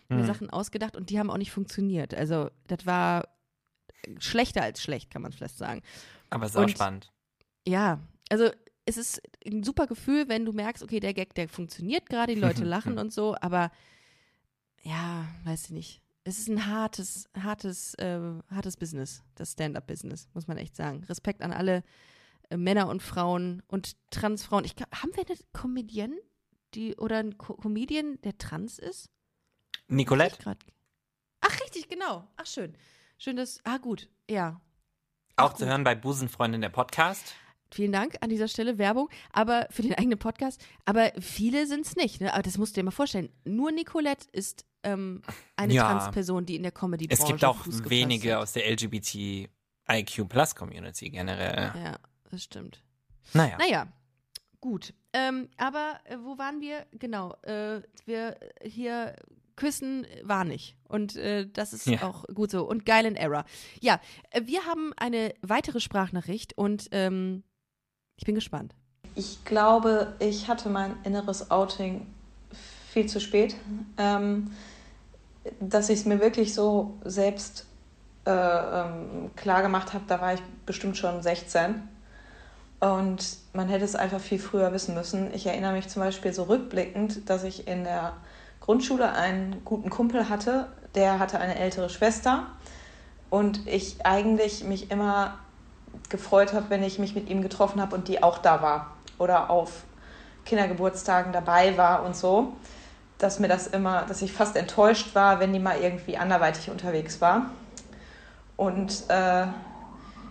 [0.09, 2.15] mir Sachen ausgedacht und die haben auch nicht funktioniert.
[2.15, 3.29] Also das war
[4.19, 5.83] schlechter als schlecht, kann man vielleicht sagen.
[6.31, 7.11] Aber sau Und- spannend.
[7.67, 8.51] Ja, also
[8.87, 12.41] es ist ein super Gefühl, wenn du merkst, okay, der Gag, der funktioniert gerade, die
[12.41, 13.71] Leute lachen und so, aber
[14.83, 16.03] ja, weiß ich nicht.
[16.25, 18.19] Es ist ein hartes, hartes, äh,
[18.51, 21.05] hartes Business, das Stand-up-Business, muss man echt sagen.
[21.05, 21.83] Respekt an alle
[22.51, 24.65] äh, Männer und Frauen und Transfrauen.
[24.65, 26.15] Ich haben wir eine Comedian,
[26.75, 29.11] die oder einen Co Comedian, der trans ist?
[29.89, 30.57] Nicolette?
[31.41, 32.27] Ach, richtig, genau.
[32.37, 32.77] Ach, schön.
[33.19, 33.61] Schön, dass.
[33.65, 34.09] Ah, gut.
[34.31, 34.61] Ja.
[35.37, 35.69] Auch Ach, zu gut.
[35.71, 37.35] hören bei Busenfreundin der Podcast.
[37.71, 40.65] Vielen Dank an dieser Stelle Werbung, aber für den eigenen Podcast.
[40.87, 42.19] Aber viele sind es nicht.
[42.21, 42.33] Ne?
[42.33, 43.29] Aber das musst du dir mal vorstellen.
[43.45, 45.21] Nur Nicolette ist ähm,
[45.57, 45.91] eine Ja.
[45.91, 48.43] Transperson, die in der Comedy-Branche Es gibt auch wenige hat.
[48.43, 51.73] aus der LGBTIQ-Plus-Community generell.
[51.75, 51.99] Ja,
[52.31, 52.83] das stimmt.
[53.35, 53.59] Naja.
[53.59, 53.87] Naja,
[54.61, 54.95] gut.
[55.13, 56.87] Ähm, aber äh, wo waren wir?
[56.93, 57.35] Genau.
[57.43, 59.15] Äh, wir hier
[59.59, 60.77] küssen war nicht.
[60.89, 62.05] Und äh, das ist Ja.
[62.05, 62.65] auch gut so.
[62.67, 63.45] Und geil in Error.
[63.81, 64.01] Ja,
[64.31, 67.43] äh, wir haben eine weitere Sprachnachricht und ähm,
[68.17, 68.75] ich bin gespannt.
[69.17, 72.07] Ich glaube, ich hatte mein inneres Outing
[72.93, 73.57] viel zu spät.
[73.99, 74.53] Ähm,
[75.61, 77.67] dass ich es mir wirklich so selbst
[78.27, 81.83] äh, ähm, klar gemacht habe, da war ich bestimmt schon 16.
[82.81, 85.35] Und man hätte es einfach viel früher wissen müssen.
[85.35, 88.13] Ich erinnere mich zum Beispiel so rückblickend, dass ich in der
[88.69, 92.49] Grundschule einen guten Kumpel hatte, der hatte eine ältere Schwester.
[93.31, 95.39] Und ich eigentlich mich immer
[96.11, 98.91] gefreut habe, wenn ich mich mit ihm getroffen habe und die auch da war.
[99.19, 99.85] Oder auf
[100.45, 102.53] Kindergeburtstagen dabei war und so.
[103.17, 107.23] Dass mir das immer, dass ich fast enttäuscht war, wenn die mal irgendwie anderweitig unterwegs
[107.23, 107.47] war.
[108.59, 109.47] Und äh,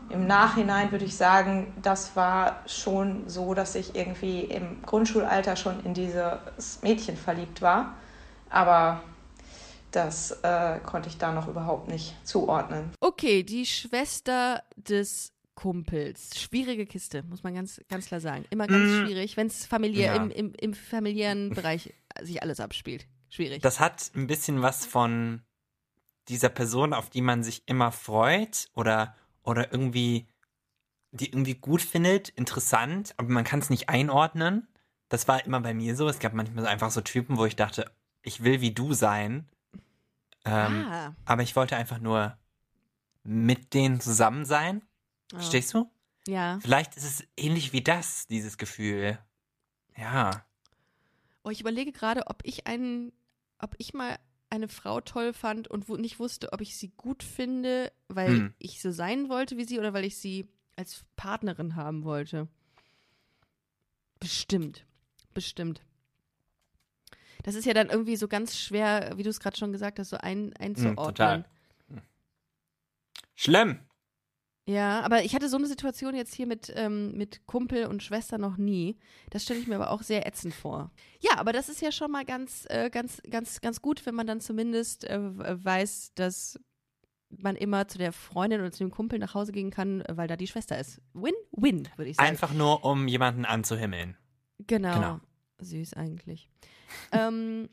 [0.10, 5.84] im Nachhinein würde ich sagen, das war schon so, dass ich irgendwie im Grundschulalter schon
[5.84, 7.96] in dieses Mädchen verliebt war.
[8.50, 9.04] Aber
[9.92, 12.92] das äh, konnte ich da noch überhaupt nicht zuordnen.
[13.00, 16.40] Okay, die Schwester des Kumpels.
[16.40, 18.46] Schwierige Kiste, muss man ganz, ganz klar sagen.
[18.52, 19.06] Immer ganz Mm.
[19.06, 20.24] schwierig, wenn es familiär, Ja.
[20.24, 23.08] im, im, im familiären Bereich sich alles abspielt.
[23.30, 23.62] Schwierig.
[23.64, 25.42] Das hat ein bisschen was von
[26.28, 30.28] dieser Person, auf die man sich immer freut oder, oder irgendwie,
[31.12, 34.68] die irgendwie gut findet, interessant, aber man kann es nicht einordnen.
[35.10, 36.08] Das war immer bei mir so.
[36.08, 37.90] Es gab manchmal einfach so Typen, wo ich dachte,
[38.28, 39.48] ich will wie du sein.
[40.46, 42.38] Ähm, ah, Aber ich wollte einfach nur
[43.24, 44.82] mit denen zusammen sein.
[45.34, 45.38] oh.
[45.38, 45.90] Verstehst du?
[46.28, 46.60] Ja.
[46.62, 49.18] Vielleicht ist es ähnlich wie das, dieses Gefühl.
[49.98, 50.46] Ja.
[51.44, 53.14] Oh, ich überlege gerade, ob ich einen,
[53.60, 54.20] ob ich mal
[54.50, 58.54] eine Frau toll fand und wo nicht wusste, ob ich sie gut finde, weil Hm.
[58.60, 62.48] ich so sein wollte wie sie oder weil ich sie als Partnerin haben wollte.
[64.20, 64.86] Bestimmt.
[65.34, 65.82] Bestimmt.
[67.48, 70.10] Das ist ja dann irgendwie so ganz schwer, wie du es gerade schon gesagt hast,
[70.10, 70.98] so ein, einzuordnen.
[70.98, 71.46] Hm, total.
[73.36, 73.80] Schlimm.
[74.66, 78.38] Ja, aber ich hatte so eine Situation jetzt hier mit, ähm, mit Kumpel und Schwester
[78.38, 79.00] noch nie.
[79.30, 80.92] Das stelle ich mir aber auch sehr ätzend vor.
[81.22, 84.28] Ja, aber das ist ja schon mal ganz, äh, ganz, ganz, ganz gut, wenn man
[84.28, 85.18] dann zumindest äh,
[85.64, 86.60] weiß, dass
[87.30, 90.28] man immer zu der Freundin oder zu dem Kumpel nach Hause gehen kann, äh, weil
[90.28, 91.00] da die Schwester ist.
[91.14, 92.28] Win-win, würde ich sagen.
[92.28, 94.18] Einfach nur, um jemanden anzuhimmeln.
[94.60, 94.96] Genau.
[94.96, 95.20] Genau.
[95.60, 96.50] Süß eigentlich.
[97.12, 97.70] Ähm,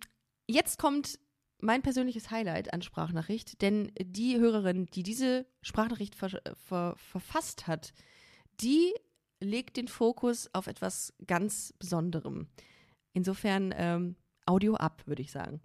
[0.47, 1.19] jetzt kommt
[1.61, 7.93] mein persönliches Highlight an Sprachnachricht, denn die Hörerin, die diese Sprachnachricht ver ver verfasst hat,
[8.61, 8.93] die
[9.41, 12.49] legt den Fokus auf etwas ganz Besonderem.
[13.13, 15.61] Insofern ähm, Audio ab, würde ich sagen.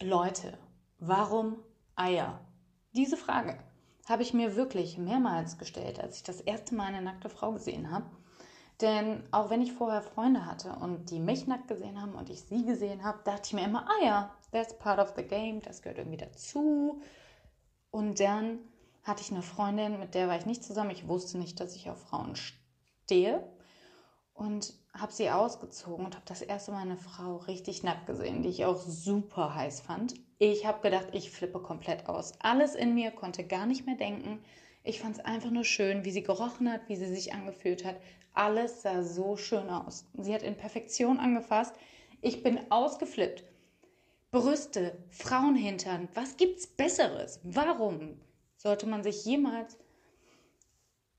[0.00, 0.58] Leute,
[0.98, 1.58] warum
[1.96, 2.44] Eier?
[2.94, 3.58] Diese Frage
[4.08, 7.90] habe ich mir wirklich mehrmals gestellt, als ich das erste Mal eine nackte Frau gesehen
[7.90, 8.10] habe.
[8.80, 12.42] Denn auch wenn ich vorher Freunde hatte und die mich nackt gesehen haben und ich
[12.42, 15.82] sie gesehen habe, dachte ich mir immer, ah ja, that's part of the game, das
[15.82, 17.02] gehört irgendwie dazu.
[17.90, 18.60] Und dann
[19.02, 20.90] hatte ich eine Freundin, mit der war ich nicht zusammen.
[20.90, 23.42] Ich wusste nicht, dass ich auf Frauen stehe.
[24.34, 28.50] Und habe sie ausgezogen und habe das erste Mal eine Frau richtig nackt gesehen, die
[28.50, 30.14] ich auch super heiß fand.
[30.38, 32.34] Ich habe gedacht, ich flippe komplett aus.
[32.40, 34.40] Alles in mir konnte gar nicht mehr denken.
[34.88, 38.00] Ich fand es einfach nur schön, wie sie gerochen hat, wie sie sich angefühlt hat.
[38.32, 40.06] Alles sah so schön aus.
[40.16, 41.74] Sie hat in Perfektion angefasst.
[42.22, 43.44] Ich bin ausgeflippt.
[44.30, 47.38] Brüste, Frauenhintern, was gibt's Besseres?
[47.42, 48.18] Warum
[48.56, 49.76] sollte man sich jemals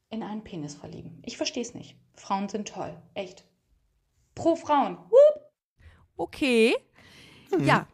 [0.10, 1.22] in einen Penis verlieben?
[1.24, 1.96] Ich verstehe es nicht.
[2.16, 3.46] Frauen sind toll, echt.
[4.34, 4.98] Pro Frauen.
[4.98, 5.44] Wupp.
[6.18, 6.76] Okay.
[7.60, 7.88] Ja,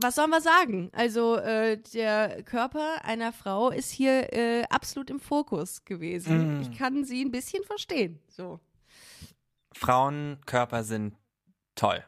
[0.00, 0.90] was sollen wir sagen?
[0.92, 6.58] Also äh, der Körper einer Frau ist hier äh, absolut im Fokus gewesen.
[6.58, 6.62] Mm.
[6.62, 8.18] Ich kann sie ein bisschen verstehen.
[8.28, 8.60] So,
[9.74, 11.14] Frauenkörper sind
[11.74, 12.04] toll,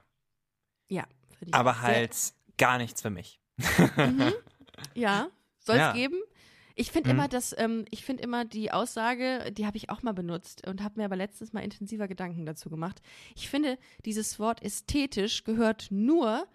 [0.88, 1.04] ja.
[1.38, 2.16] finde ich aber sehr- halt
[2.58, 3.40] gar nichts für mich.
[3.96, 4.32] Mhm.
[4.94, 5.28] Ja,
[5.60, 5.92] soll es Ja.
[5.92, 6.16] geben?
[6.74, 7.14] Ich finde Mhm.
[7.18, 10.82] immer, dass ähm, ich finde immer die Aussage, die habe ich auch mal benutzt und
[10.82, 13.00] habe mir aber letztens mal intensiver Gedanken dazu gemacht.
[13.36, 16.46] Ich finde, dieses Wort ästhetisch gehört nur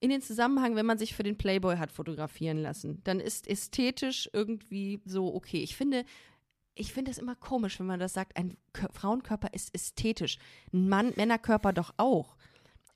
[0.00, 3.00] in den Zusammenhang, wenn man sich für den Playboy hat fotografieren lassen.
[3.04, 5.62] Dann ist ästhetisch irgendwie so okay.
[5.62, 6.04] Ich finde,
[6.74, 10.38] ich finde es immer komisch, wenn man das sagt, ein Kö Frauenkörper ist ästhetisch.
[10.72, 12.36] Ein Mann, Männerkörper doch auch.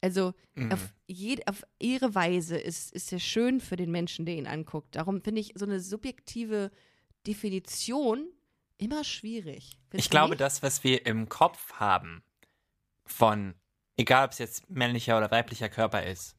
[0.01, 0.73] Also Mhm.
[0.73, 4.95] auf, jed, auf ihre Weise ist, ist er schön für den Menschen, der ihn anguckt.
[4.95, 6.71] Darum finde ich so eine subjektive
[7.27, 8.29] Definition
[8.79, 9.73] immer schwierig.
[9.93, 10.41] Ich glaube, nicht?
[10.41, 12.23] das, was wir im Kopf haben,
[13.05, 13.55] von,
[13.97, 16.37] egal ob es jetzt männlicher oder weiblicher Körper ist,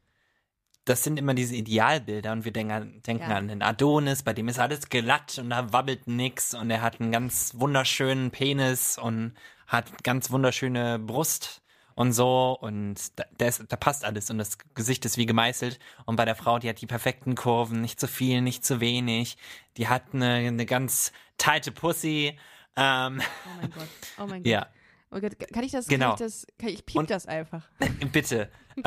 [0.85, 3.37] das sind immer diese Idealbilder und wir denken, denken Ja.
[3.37, 7.01] an den Adonis, bei dem ist alles glatt und da wabbelt nix und er hat
[7.01, 9.33] einen ganz wunderschönen Penis und
[9.67, 11.61] hat ganz wunderschöne Brust
[11.95, 15.79] und so und da, da, ist, da passt alles und das Gesicht ist wie gemeißelt
[16.05, 19.37] und bei der Frau, die hat die perfekten Kurven, nicht zu viel, nicht zu wenig,
[19.77, 22.37] die hat eine, eine ganz tighte Pussy.
[22.77, 23.87] Ähm, Oh mein Gott.
[24.19, 24.51] Oh mein Gott.
[24.51, 24.67] ja,
[25.11, 26.07] Oh Gott, kann ich das, Genau.
[26.07, 27.63] kann ich das, kann ich piep Und- das einfach.
[28.11, 28.51] bitte.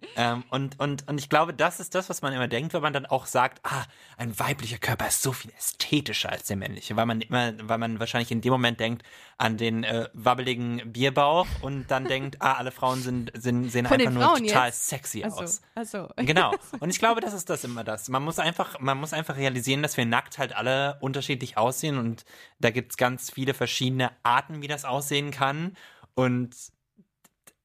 [0.00, 2.82] Äh, ähm, und, und, und ich glaube, das ist das, was man immer denkt, wenn
[2.82, 3.84] man dann auch sagt, ah,
[4.16, 7.98] ein weiblicher Körper ist so viel ästhetischer als der männliche, weil man immer, weil man
[7.98, 9.02] wahrscheinlich in dem Moment denkt
[9.38, 14.00] an den äh, wabbeligen Bierbauch und dann denkt, ah, alle Frauen sind, sind sehen Von
[14.00, 14.88] einfach nur Frauen total jetzt?
[14.88, 15.62] sexy Achso, aus.
[15.74, 16.08] achso.
[16.16, 16.54] Genau.
[16.80, 18.08] Und ich glaube, das ist das immer das.
[18.08, 22.24] Man muss einfach, man muss einfach realisieren, dass wir nackt halt alle unterschiedlich aussehen und
[22.58, 25.76] da gibt's ganz viele verschiedene Arten, wie das aussehen kann
[26.14, 26.54] und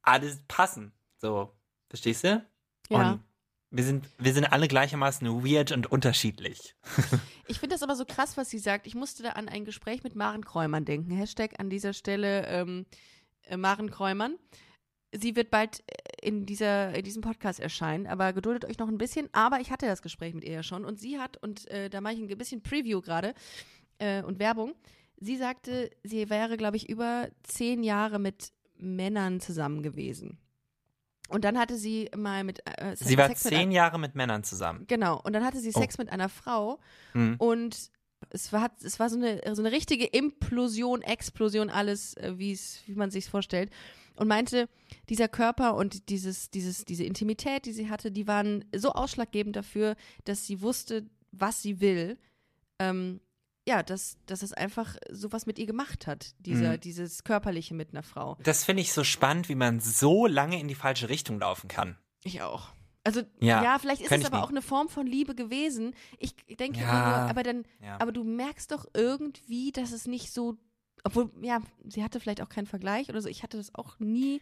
[0.02, 0.94] alles passen.
[1.18, 1.54] So,
[1.94, 2.44] verstehst du?
[2.90, 3.12] Ja.
[3.12, 3.24] Und
[3.70, 6.76] wir sind, wir sind alle gleichermaßen weird und unterschiedlich.
[7.46, 8.88] Ich finde das aber so krass, was sie sagt.
[8.88, 11.12] Ich musste da an ein Gespräch mit Maren Kräumann denken.
[11.12, 12.86] Hashtag an dieser Stelle ähm,
[13.44, 14.38] äh, Maren Kräumann.
[15.12, 18.98] Sie wird bald äh, in, dieser, in diesem Podcast erscheinen, aber geduldet euch noch ein
[18.98, 19.28] bisschen.
[19.34, 22.00] Aber ich hatte das Gespräch mit ihr ja schon und sie hat, und äh, da
[22.00, 23.34] mache ich ein bisschen Preview gerade
[23.98, 24.74] äh, und Werbung.
[25.18, 30.40] Sie sagte, sie wäre, glaube ich, über zehn Jahre mit Männern zusammen gewesen.
[31.34, 34.44] Und dann hatte sie mal mit äh, Sie war Sex mit zehn Jahre mit Männern
[34.44, 34.86] zusammen.
[34.88, 35.80] Genau, und dann hatte sie Oh.
[35.80, 36.80] Sex mit einer Frau
[37.14, 37.36] Hm.
[37.40, 37.90] und
[38.30, 42.82] es war, es war so, eine, so eine richtige Implosion, Explosion, alles, äh, wie es,
[42.86, 43.70] wie man sich vorstellt.
[44.16, 44.70] Und meinte,
[45.10, 49.96] dieser Körper und dieses, dieses, diese Intimität, die sie hatte, die waren so ausschlaggebend dafür,
[50.24, 52.18] dass sie wusste, was sie will.
[52.80, 53.20] Ähm,
[53.68, 56.80] ja, dass, dass es einfach sowas mit ihr gemacht hat, dieser, Mhm.
[56.82, 58.38] dieses Körperliche mit einer Frau.
[58.44, 61.98] Das finde ich so spannend, wie man so lange in die falsche Richtung laufen kann.
[62.24, 62.70] Ich auch.
[63.06, 64.44] Also Ja, ja, vielleicht ist es aber nie.
[64.44, 65.94] auch eine Form von Liebe gewesen.
[66.20, 66.86] Ich denke Ja,
[67.22, 67.98] nur, aber dann, ja.
[68.00, 70.56] aber du merkst doch irgendwie, dass es nicht so,
[71.04, 73.28] obwohl, ja, sie hatte vielleicht auch keinen Vergleich oder so.
[73.28, 74.42] Ich hatte das auch nie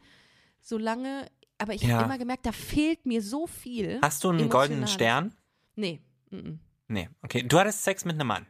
[0.62, 4.00] so lange, aber ich habe immer gemerkt, da fehlt mir so viel.
[4.04, 4.70] Hast du einen Emotionales.
[4.70, 5.36] goldenen Stern?
[5.76, 6.02] Nee.
[6.30, 6.60] mhm.
[6.88, 7.42] Nee, okay.
[7.44, 8.46] Du hattest Sex mit einem Mann.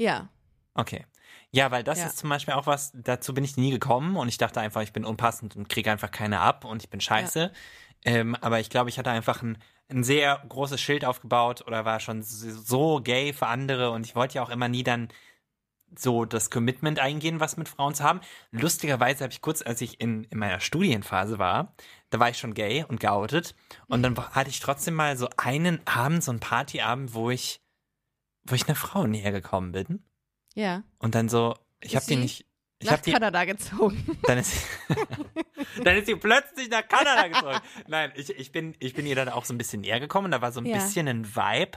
[0.00, 0.28] Ja.
[0.74, 1.04] Okay.
[1.50, 2.06] Ja, weil das Ja.
[2.06, 4.92] ist zum Beispiel auch was, dazu bin ich nie gekommen und ich dachte einfach, ich
[4.92, 7.52] bin unpassend und kriege einfach keine ab und ich bin scheiße.
[8.04, 9.58] Ähm, aber ich glaube, ich hatte einfach ein,
[9.90, 14.36] ein sehr großes Schild aufgebaut oder war schon so gay für andere und ich wollte
[14.36, 15.08] ja auch immer nie dann
[15.98, 18.20] so das Commitment eingehen, was mit Frauen zu haben.
[18.52, 21.74] Lustigerweise habe ich kurz, als ich in, in meiner Studienphase war,
[22.10, 23.54] da war ich schon gay und geoutet
[23.88, 27.60] und dann hatte ich trotzdem mal so einen Abend, so einen Partyabend, wo ich,
[28.44, 30.04] wo ich einer Frau näher gekommen bin.
[30.54, 30.82] Ja.
[30.98, 32.46] Und dann so, ich habe die nicht.
[32.82, 33.12] Ich Nach habe die.
[33.12, 34.18] Kanada gezogen.
[34.26, 34.64] Dann ist,
[35.84, 37.58] dann ist sie plötzlich nach Kanada gezogen.
[37.88, 40.30] Nein, ich, ich, bin, ich bin ihr dann auch so ein bisschen näher gekommen.
[40.30, 40.78] Da war so ein Ja.
[40.78, 41.76] bisschen ein Vibe,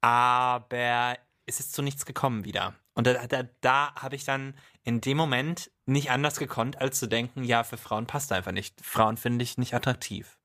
[0.00, 2.74] aber es ist zu nichts gekommen wieder.
[2.94, 7.06] Und da, da, da habe ich dann in dem Moment nicht anders gekonnt, als zu
[7.06, 8.84] denken, ja, für Frauen passt einfach nicht.
[8.84, 10.38] Frauen finde ich nicht attraktiv.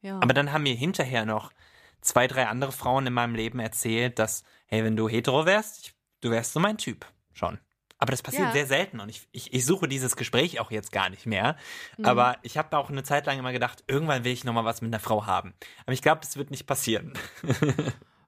[0.00, 0.16] Ja.
[0.20, 1.52] Aber dann haben mir hinterher noch
[2.00, 5.94] zwei, drei andere Frauen in meinem Leben erzählt, dass, hey, wenn du hetero wärst, ich,
[6.20, 7.58] du wärst so mein Typ schon.
[8.00, 8.52] Aber das passiert Ja.
[8.52, 11.56] sehr selten und ich, ich, ich suche dieses Gespräch auch jetzt gar nicht mehr.
[11.96, 12.04] Mhm.
[12.04, 14.90] Aber ich habe auch eine Zeit lang immer gedacht, irgendwann will ich nochmal was mit
[14.94, 15.52] einer Frau haben.
[15.84, 17.12] Aber ich glaube, das wird nicht passieren.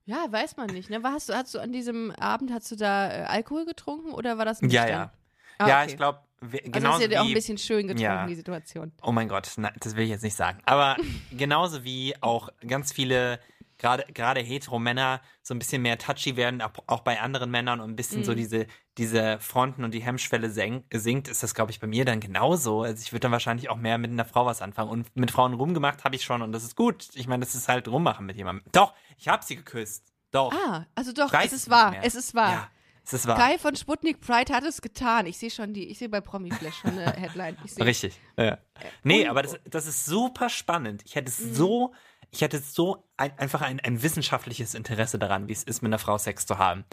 [0.07, 0.91] ja, weiß man nicht.
[0.91, 1.03] Ne?
[1.03, 4.39] War, hast, du, hast du an diesem Abend, hast du da äh, Alkohol getrunken oder
[4.39, 4.89] war das Ja, nüchtern?
[4.89, 5.13] ja.
[5.59, 5.91] Ah, ja, okay.
[5.91, 8.27] ich glaube, Also genauso hast du dir auch ein bisschen schön getrunken, Ja.
[8.27, 8.93] die Situation.
[9.03, 10.59] Oh mein Gott, nein, das will ich jetzt nicht sagen.
[10.65, 10.97] Aber
[11.31, 13.39] genauso wie auch ganz viele,
[13.81, 17.97] gerade gerade hetero-Männer so ein bisschen mehr touchy werden, auch, bei anderen Männern und ein
[17.97, 18.37] bisschen so Mhm.
[18.37, 18.67] diese,
[18.99, 22.83] diese Fronten und die Hemmschwelle sinkt, ist das, glaube ich, bei mir dann genauso.
[22.83, 24.91] Also ich würde dann wahrscheinlich auch mehr mit einer Frau was anfangen.
[24.91, 27.09] Und mit Frauen rumgemacht habe ich schon und das ist gut.
[27.15, 28.65] Ich meine, das ist halt rummachen mit jemandem.
[28.73, 30.05] Doch, ich habe sie geküsst.
[30.31, 30.53] Doch.
[30.53, 32.05] Ah, also doch, es ist wahr, mehr.
[32.05, 32.53] es ist wahr.
[32.53, 32.69] Ja,
[33.05, 33.37] es ist wahr.
[33.37, 35.27] Kai von Sputnik Pride hat es getan.
[35.27, 37.57] Ich sehe schon die, ich sehe bei Promi Flash schon eine Headline.
[37.81, 38.21] Richtig.
[38.37, 38.59] Ja.
[39.03, 41.03] Nee, aber das, das ist super spannend.
[41.05, 41.55] Ich hätte Mhm.
[41.55, 41.95] so,
[42.31, 45.99] ich hätte so ein, einfach ein, ein wissenschaftliches Interesse daran, wie es ist, mit einer
[45.99, 46.85] Frau Sex zu haben.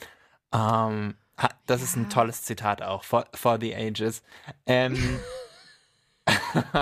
[0.53, 1.15] Ähm,
[1.65, 4.23] das ist ein tolles Zitat auch, for, for the ages.
[4.65, 5.19] Ähm,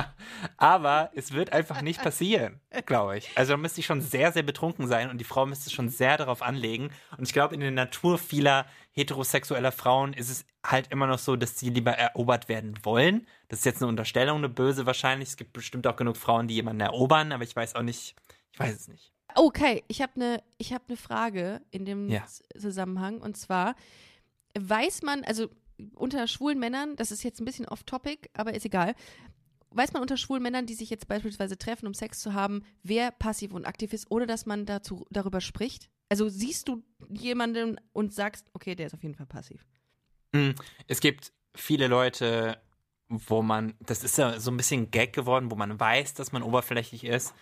[0.57, 3.29] aber es wird einfach nicht passieren, glaube ich.
[3.35, 6.17] Also da müsste ich schon sehr, sehr betrunken sein und die Frau müsste schon sehr
[6.17, 6.89] darauf anlegen.
[7.17, 11.35] Und ich glaube, in der Natur vieler heterosexueller Frauen ist es halt immer noch so,
[11.35, 13.27] dass sie lieber erobert werden wollen.
[13.49, 15.29] Das ist jetzt eine Unterstellung, eine böse wahrscheinlich.
[15.29, 18.15] Es gibt bestimmt auch genug Frauen, die jemanden erobern, aber ich weiß auch nicht,
[18.55, 19.11] ich weiß es nicht.
[19.35, 22.25] Okay, ich habe eine ich habe eine Frage in dem Ja.
[22.57, 23.75] Zusammenhang und zwar
[24.57, 25.49] weiß man, also
[25.95, 28.95] unter schwulen Männern, das ist jetzt ein bisschen off-topic, aber ist egal.
[29.71, 33.11] Weiß man unter schwulen Männern, die sich jetzt beispielsweise treffen, um Sex zu haben, wer
[33.11, 35.89] passiv und aktiv ist, ohne dass man dazu darüber spricht?
[36.07, 39.65] Also siehst du jemanden und sagst, okay, der ist auf jeden Fall passiv.
[40.31, 40.51] Mm,
[40.87, 42.57] Es gibt viele Leute,
[43.09, 46.41] wo man, das ist ja so ein bisschen Gag geworden, wo man weiß, dass man
[46.41, 47.33] oberflächlich ist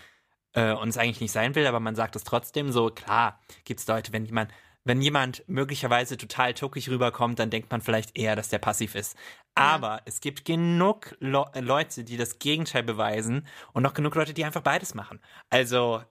[0.54, 3.80] äh, und es eigentlich nicht sein will, aber man sagt es trotzdem so, klar, gibt
[3.80, 4.52] es Leute, wenn jemand,
[4.84, 9.16] wenn jemand möglicherweise total tuckig rüberkommt, dann denkt man vielleicht eher, dass der passiv ist.
[9.56, 14.44] Aber es gibt genug Le Leute, die das Gegenteil beweisen und noch genug Leute, die
[14.44, 15.20] einfach beides machen.
[15.50, 16.02] Also,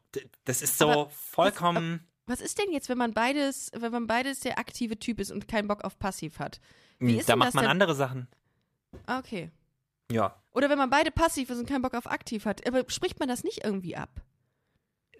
[0.45, 2.07] das ist so Aber vollkommen.
[2.27, 5.49] Was ist denn jetzt, wenn man beides, wenn man beides der aktive Typ ist und
[5.49, 6.61] keinen Bock auf passiv hat?
[6.99, 7.71] Wie ist da macht man denn?
[7.71, 8.29] andere Sachen.
[9.07, 9.51] Ah, okay.
[10.11, 10.41] Ja.
[10.53, 12.67] Oder wenn man beide passiv ist und keinen Bock auf aktiv hat.
[12.67, 14.23] Aber spricht man das nicht irgendwie ab?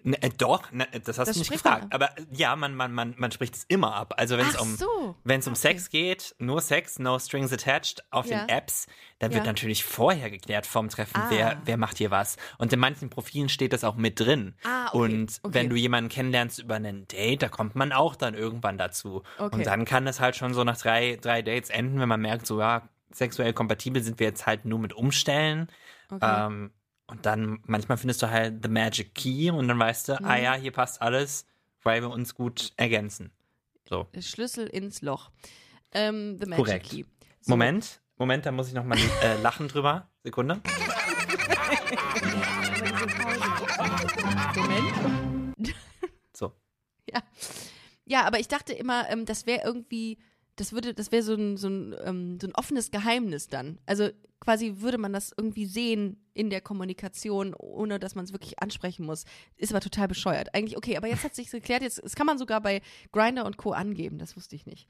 [0.05, 1.83] Ne, doch, ne, das hast Das du nicht gefragt.
[1.83, 4.13] man Aber äh, ja, man, man, man, man spricht es immer ab.
[4.17, 5.15] Also wenn es um, so.
[5.23, 5.61] wenn es um Okay.
[5.61, 8.39] Sex geht, nur Sex, no strings attached auf Ja.
[8.41, 8.87] den Apps,
[9.19, 9.51] dann wird Ja.
[9.51, 11.27] natürlich vorher geklärt vom Treffen, Ah.
[11.29, 12.35] wer, wer macht hier was.
[12.57, 14.55] Und in manchen Profilen steht das auch mit drin.
[14.65, 14.97] Ah, okay.
[14.97, 15.53] Und Okay.
[15.53, 19.23] wenn du jemanden kennenlernst über einen Date, da kommt man auch dann irgendwann dazu.
[19.37, 19.55] Okay.
[19.55, 22.45] Und dann kann das halt schon so nach drei, drei Dates enden, wenn man merkt,
[22.45, 25.69] so ja, sexuell kompatibel sind wir jetzt halt nur mit Umstellen.
[26.11, 26.45] Okay.
[26.47, 26.71] Ähm,
[27.07, 30.25] und dann manchmal findest du halt the magic key und dann weißt du, Mhm.
[30.25, 31.45] ah ja, hier passt alles,
[31.81, 33.31] weil wir uns gut ergänzen.
[33.87, 34.07] So.
[34.19, 35.29] Schlüssel ins Loch.
[35.91, 36.89] Ähm, the Magic Korrekt.
[36.89, 37.03] Key.
[37.41, 37.51] So.
[37.51, 40.09] Moment, Moment, da muss ich nochmal äh, lachen drüber.
[40.23, 40.61] Sekunde.
[44.55, 45.73] Moment.
[46.35, 46.53] So.
[47.13, 47.21] Ja.
[48.05, 50.17] Ja, aber ich dachte immer, ähm, das wäre irgendwie,
[50.55, 53.79] das würde, das wäre so ein, so, ein, ähm, so ein offenes Geheimnis dann.
[53.85, 58.59] Also quasi würde man das irgendwie sehen in der Kommunikation, ohne dass man es wirklich
[58.59, 59.23] ansprechen muss.
[59.55, 60.53] Ist aber total bescheuert.
[60.53, 62.81] Eigentlich, okay, aber jetzt hat sich geklärt, jetzt, das kann man sogar bei
[63.11, 63.71] Grinder und Co.
[63.71, 64.87] angeben, das wusste ich nicht.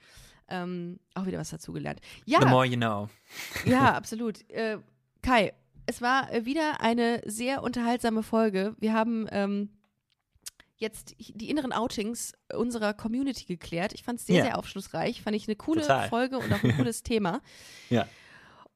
[0.49, 2.01] Ähm, auch wieder was dazugelernt.
[2.25, 3.09] Ja, The more you know.
[3.65, 4.49] ja, absolut.
[4.49, 4.79] Äh,
[5.21, 5.53] Kai,
[5.85, 8.75] es war äh, wieder eine sehr unterhaltsame Folge.
[8.79, 9.69] Wir haben ähm,
[10.83, 13.93] jetzt die inneren Outings unserer Community geklärt.
[13.93, 14.43] Ich fand es sehr, Ja.
[14.43, 15.23] sehr aufschlussreich.
[15.23, 16.07] Fand ich eine coole Total.
[16.09, 17.41] Folge und auch ein cooles Thema.
[17.89, 18.05] Ja.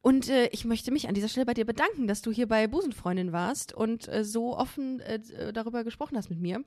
[0.02, 2.66] Und äh, ich möchte mich an dieser Stelle bei dir bedanken, dass du hier bei
[2.68, 6.64] Busenfreundin warst und äh, so offen äh, d- darüber gesprochen hast mit mir.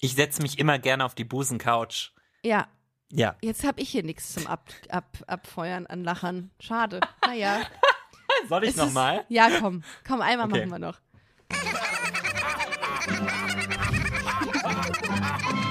[0.00, 2.12] Ich setze mich immer gerne auf die Busencouch.
[2.42, 2.68] Ja,
[3.10, 3.36] Ja.
[3.42, 6.50] jetzt habe ich hier nichts zum Ab Ab Abfeuern an Lachern.
[6.60, 7.00] Schade.
[7.24, 7.60] Naja.
[8.48, 9.24] Soll ich nochmal?
[9.28, 9.82] Ja, komm.
[10.06, 10.66] Komm, einmal Okay.
[10.66, 11.00] machen wir noch.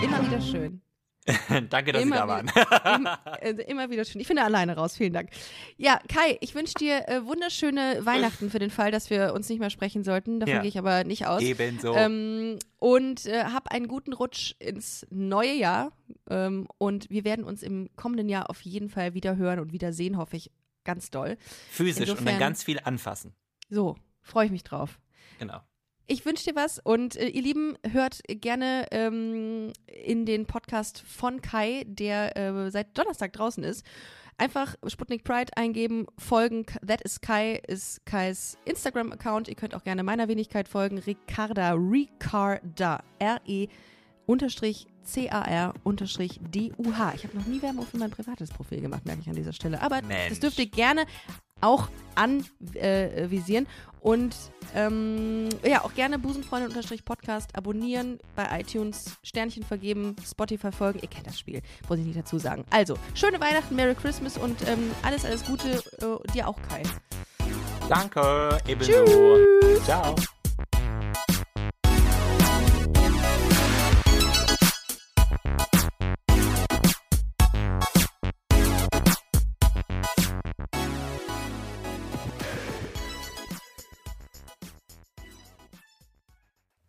[0.04, 0.82] Immer wieder schön.
[1.70, 2.48] Danke, dass immer, Sie da waren.
[2.50, 4.20] wieder- immer, äh, immer wieder schön.
[4.20, 4.98] Ich finde alleine raus.
[4.98, 5.30] Vielen Dank.
[5.78, 9.60] Ja, Kai, ich wünsche dir äh, wunderschöne Weihnachten für den Fall, dass wir uns nicht
[9.60, 10.42] mehr sprechen sollten.
[10.42, 10.60] Davon Ja.
[10.62, 11.42] gehe ich aber nicht aus.
[11.42, 11.96] Ebenso.
[11.96, 15.94] Ähm, und äh, hab einen guten Rutsch ins neue Jahr.
[16.30, 19.94] Ähm, und wir werden uns im kommenden Jahr auf jeden Fall wieder hören und wieder
[19.94, 20.52] sehen, hoffe ich
[20.84, 21.38] ganz doll.
[21.72, 23.34] Physisch und dann insofern- ganz viel anfassen.
[23.70, 25.00] So, freue ich mich drauf.
[25.40, 25.62] Genau.
[26.06, 31.42] Ich wünsche dir was und äh, ihr Lieben, hört gerne ähm, in den Podcast von
[31.42, 33.86] Kai, der äh, seit Donnerstag draußen ist.
[34.38, 36.66] Einfach Sputnik Pride eingeben, folgen.
[36.86, 39.48] That is Kai ist Kais Instagram-Account.
[39.48, 40.98] Ihr könnt auch gerne meiner Wenigkeit folgen.
[40.98, 43.70] Ricarda, Ricarda, R-E
[44.26, 47.14] unterstrich C-A-R unterstrich D-U-H.
[47.16, 49.82] Ich habe noch nie Werbung für mein privates Profil gemacht, merke ich an dieser Stelle.
[49.82, 50.30] Aber Mensch.
[50.30, 51.06] das dürft ihr gerne
[51.62, 53.66] auch anvisieren.
[53.66, 53.70] Äh,
[54.02, 54.36] und
[54.76, 61.00] ähm, ja, auch gerne Busenfreunde-Podcast abonnieren, bei iTunes Sternchen vergeben, Spotify folgen.
[61.02, 62.66] Ihr kennt das Spiel, muss ich nicht dazu sagen.
[62.70, 66.84] Also, schöne Weihnachten, Merry Christmas und ähm, alles, alles Gute äh, dir auch, Kai.
[67.88, 68.58] Danke.
[68.68, 69.06] Ebenso.
[69.86, 70.16] Ciao.